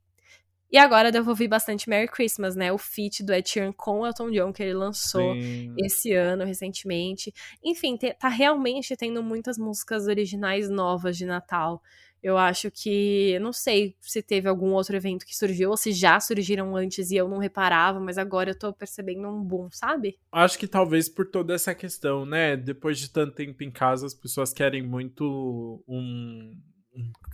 E 0.71 0.77
agora 0.77 1.09
eu 1.09 1.11
devolvi 1.11 1.47
bastante 1.47 1.89
Merry 1.89 2.07
Christmas, 2.07 2.55
né? 2.55 2.71
O 2.71 2.77
feat 2.77 3.23
do 3.23 3.33
Ed 3.33 3.47
Sheeran 3.47 3.73
com 3.73 3.99
o 3.99 4.07
Elton 4.07 4.31
John 4.31 4.53
que 4.53 4.63
ele 4.63 4.73
lançou 4.73 5.33
Sim. 5.35 5.73
esse 5.77 6.13
ano, 6.13 6.45
recentemente. 6.45 7.33
Enfim, 7.63 7.97
tá 7.97 8.29
realmente 8.29 8.95
tendo 8.95 9.21
muitas 9.21 9.57
músicas 9.57 10.07
originais 10.07 10.69
novas 10.69 11.17
de 11.17 11.25
Natal. 11.25 11.81
Eu 12.23 12.37
acho 12.37 12.69
que, 12.69 13.37
não 13.39 13.51
sei 13.51 13.95
se 13.99 14.21
teve 14.21 14.47
algum 14.47 14.73
outro 14.73 14.95
evento 14.95 15.25
que 15.25 15.35
surgiu 15.35 15.71
ou 15.71 15.77
se 15.77 15.91
já 15.91 16.19
surgiram 16.19 16.75
antes 16.75 17.09
e 17.09 17.15
eu 17.15 17.27
não 17.27 17.39
reparava, 17.39 17.99
mas 17.99 18.17
agora 18.17 18.51
eu 18.51 18.57
tô 18.57 18.71
percebendo 18.71 19.27
um 19.27 19.43
boom, 19.43 19.69
sabe? 19.71 20.19
Acho 20.31 20.59
que 20.59 20.67
talvez 20.67 21.09
por 21.09 21.25
toda 21.25 21.55
essa 21.55 21.73
questão, 21.73 22.23
né? 22.23 22.55
Depois 22.55 22.99
de 22.99 23.09
tanto 23.09 23.33
tempo 23.33 23.63
em 23.63 23.71
casa, 23.71 24.05
as 24.05 24.13
pessoas 24.13 24.53
querem 24.53 24.83
muito 24.83 25.83
um, 25.87 26.55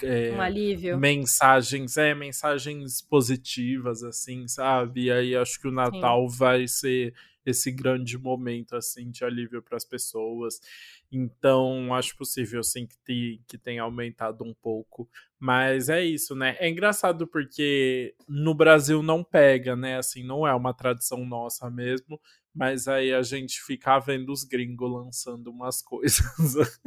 é, 0.04 0.32
um 0.32 0.42
alívio. 0.42 0.98
Mensagens, 0.98 1.98
é, 1.98 2.14
mensagens 2.14 3.02
positivas, 3.02 4.04
assim, 4.04 4.48
sabe? 4.48 5.06
E 5.06 5.12
aí 5.12 5.36
acho 5.36 5.60
que 5.60 5.68
o 5.68 5.72
Natal 5.72 6.28
Sim. 6.30 6.38
vai 6.38 6.68
ser 6.68 7.14
esse 7.50 7.72
grande 7.72 8.18
momento, 8.18 8.76
assim, 8.76 9.10
de 9.10 9.24
alívio 9.24 9.62
para 9.62 9.78
as 9.78 9.86
pessoas. 9.86 10.60
Então, 11.12 11.94
acho 11.94 12.16
possível, 12.18 12.62
sim, 12.64 12.86
que, 12.86 12.98
te, 13.06 13.42
que 13.48 13.58
tenha 13.58 13.84
aumentado 13.84 14.44
um 14.44 14.54
pouco. 14.54 15.10
Mas 15.40 15.90
é 15.90 16.04
isso, 16.04 16.36
né? 16.36 16.58
É 16.60 16.70
engraçado 16.70 17.26
porque 17.28 18.14
no 18.28 18.54
Brasil 18.54 19.02
não 19.02 19.24
pega, 19.24 19.76
né? 19.76 19.98
Assim, 19.98 20.24
não 20.24 20.46
é 20.46 20.54
uma 20.54 20.74
tradição 20.74 21.26
nossa 21.26 21.70
mesmo 21.70 22.20
mas 22.58 22.88
aí 22.88 23.14
a 23.14 23.22
gente 23.22 23.62
fica 23.62 24.00
vendo 24.00 24.32
os 24.32 24.44
gringos 24.44 24.92
lançando 24.92 25.52
umas 25.52 25.80
coisas 25.84 26.82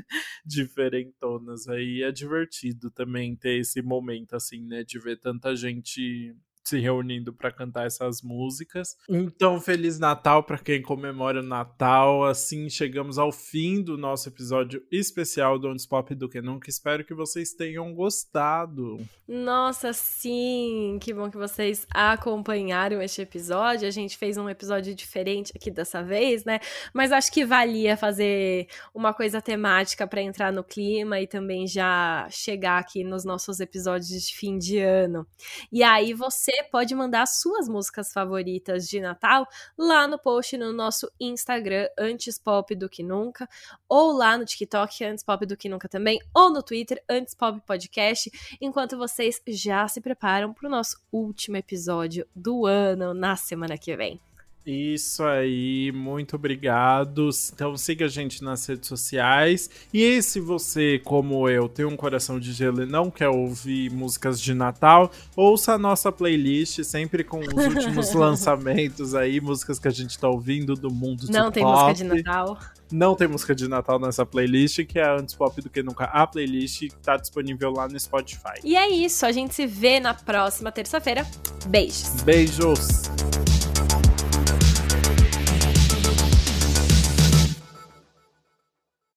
diferentonas. 0.44 1.68
Aí 1.68 2.02
é 2.02 2.10
divertido 2.10 2.90
também 2.90 3.36
ter 3.36 3.60
esse 3.60 3.80
momento, 3.80 4.34
assim, 4.34 4.66
né? 4.66 4.82
De 4.82 4.98
ver 4.98 5.20
tanta 5.20 5.54
gente 5.54 6.34
se 6.70 6.78
reunindo 6.78 7.32
para 7.32 7.50
cantar 7.50 7.86
essas 7.86 8.22
músicas. 8.22 8.96
Então, 9.08 9.60
Feliz 9.60 9.98
Natal 9.98 10.44
para 10.44 10.58
quem 10.58 10.80
comemora 10.80 11.40
o 11.40 11.42
Natal. 11.42 12.24
Assim, 12.24 12.70
chegamos 12.70 13.18
ao 13.18 13.32
fim 13.32 13.82
do 13.82 13.98
nosso 13.98 14.28
episódio 14.28 14.82
especial 14.90 15.58
do 15.58 15.68
Ondes 15.68 15.86
Pop 15.86 16.14
do 16.14 16.28
Que 16.28 16.40
Nunca. 16.40 16.70
Espero 16.70 17.04
que 17.04 17.12
vocês 17.12 17.52
tenham 17.52 17.92
gostado. 17.92 18.98
Nossa, 19.26 19.92
sim! 19.92 20.98
Que 21.00 21.12
bom 21.12 21.30
que 21.30 21.36
vocês 21.36 21.86
acompanharam 21.92 23.02
este 23.02 23.22
episódio. 23.22 23.88
A 23.88 23.90
gente 23.90 24.16
fez 24.16 24.36
um 24.36 24.48
episódio 24.48 24.94
diferente 24.94 25.52
aqui 25.54 25.70
dessa 25.70 26.02
vez, 26.02 26.44
né? 26.44 26.60
Mas 26.94 27.10
acho 27.10 27.32
que 27.32 27.44
valia 27.44 27.96
fazer 27.96 28.68
uma 28.94 29.12
coisa 29.12 29.40
temática 29.40 30.06
para 30.06 30.22
entrar 30.22 30.52
no 30.52 30.62
clima 30.62 31.20
e 31.20 31.26
também 31.26 31.66
já 31.66 32.28
chegar 32.30 32.78
aqui 32.78 33.02
nos 33.02 33.24
nossos 33.24 33.58
episódios 33.58 34.08
de 34.08 34.34
fim 34.34 34.56
de 34.56 34.78
ano. 34.78 35.26
E 35.72 35.82
aí 35.82 36.12
você 36.12 36.59
pode 36.64 36.94
mandar 36.94 37.26
suas 37.26 37.68
músicas 37.68 38.12
favoritas 38.12 38.88
de 38.88 39.00
Natal 39.00 39.46
lá 39.76 40.06
no 40.06 40.18
post 40.18 40.56
no 40.56 40.72
nosso 40.72 41.10
Instagram, 41.18 41.88
Antes 41.98 42.38
Pop 42.38 42.74
do 42.74 42.88
que 42.88 43.02
Nunca, 43.02 43.48
ou 43.88 44.12
lá 44.12 44.36
no 44.36 44.44
TikTok, 44.44 45.04
Antes 45.04 45.24
Pop 45.24 45.44
do 45.46 45.56
que 45.56 45.68
Nunca 45.68 45.88
também, 45.88 46.20
ou 46.34 46.50
no 46.50 46.62
Twitter, 46.62 47.02
Antes 47.08 47.34
Pop 47.34 47.60
Podcast, 47.66 48.30
enquanto 48.60 48.96
vocês 48.96 49.40
já 49.48 49.86
se 49.88 50.00
preparam 50.00 50.52
para 50.52 50.66
o 50.66 50.70
nosso 50.70 51.00
último 51.12 51.56
episódio 51.56 52.26
do 52.34 52.66
ano 52.66 53.14
na 53.14 53.36
semana 53.36 53.76
que 53.76 53.96
vem. 53.96 54.20
Isso 54.64 55.24
aí, 55.24 55.90
muito 55.92 56.36
obrigado. 56.36 57.30
Então 57.52 57.76
siga 57.76 58.04
a 58.04 58.08
gente 58.08 58.44
nas 58.44 58.66
redes 58.66 58.88
sociais. 58.88 59.70
E 59.92 60.20
se 60.22 60.38
você, 60.38 61.00
como 61.02 61.48
eu, 61.48 61.68
tem 61.68 61.84
um 61.84 61.96
coração 61.96 62.38
de 62.38 62.52
gelo 62.52 62.82
e 62.82 62.86
não 62.86 63.10
quer 63.10 63.28
ouvir 63.28 63.90
músicas 63.90 64.40
de 64.40 64.52
Natal, 64.52 65.10
ouça 65.34 65.72
a 65.74 65.78
nossa 65.78 66.12
playlist 66.12 66.82
sempre 66.84 67.24
com 67.24 67.40
os 67.40 67.66
últimos 67.66 68.12
lançamentos 68.14 69.14
aí, 69.14 69.40
músicas 69.40 69.78
que 69.78 69.88
a 69.88 69.90
gente 69.90 70.18
tá 70.18 70.28
ouvindo 70.28 70.74
do 70.74 70.90
mundo 70.90 71.26
Não 71.30 71.46
do 71.46 71.52
tem 71.52 71.62
pop. 71.62 71.88
música 71.88 71.94
de 72.14 72.22
Natal. 72.22 72.58
Não 72.92 73.14
tem 73.14 73.28
música 73.28 73.54
de 73.54 73.68
Natal 73.68 73.98
nessa 73.98 74.26
playlist, 74.26 74.84
que 74.84 74.98
é 74.98 75.08
Antes 75.08 75.34
Pop 75.34 75.60
do 75.62 75.70
que 75.70 75.82
Nunca. 75.82 76.04
A 76.04 76.26
playlist 76.26 76.88
tá 77.02 77.16
disponível 77.16 77.70
lá 77.70 77.88
no 77.88 77.98
Spotify. 77.98 78.60
E 78.64 78.76
é 78.76 78.88
isso, 78.90 79.24
a 79.24 79.32
gente 79.32 79.54
se 79.54 79.66
vê 79.66 80.00
na 80.00 80.12
próxima 80.12 80.70
terça-feira. 80.72 81.24
Beijos. 81.66 82.22
Beijos! 82.22 83.49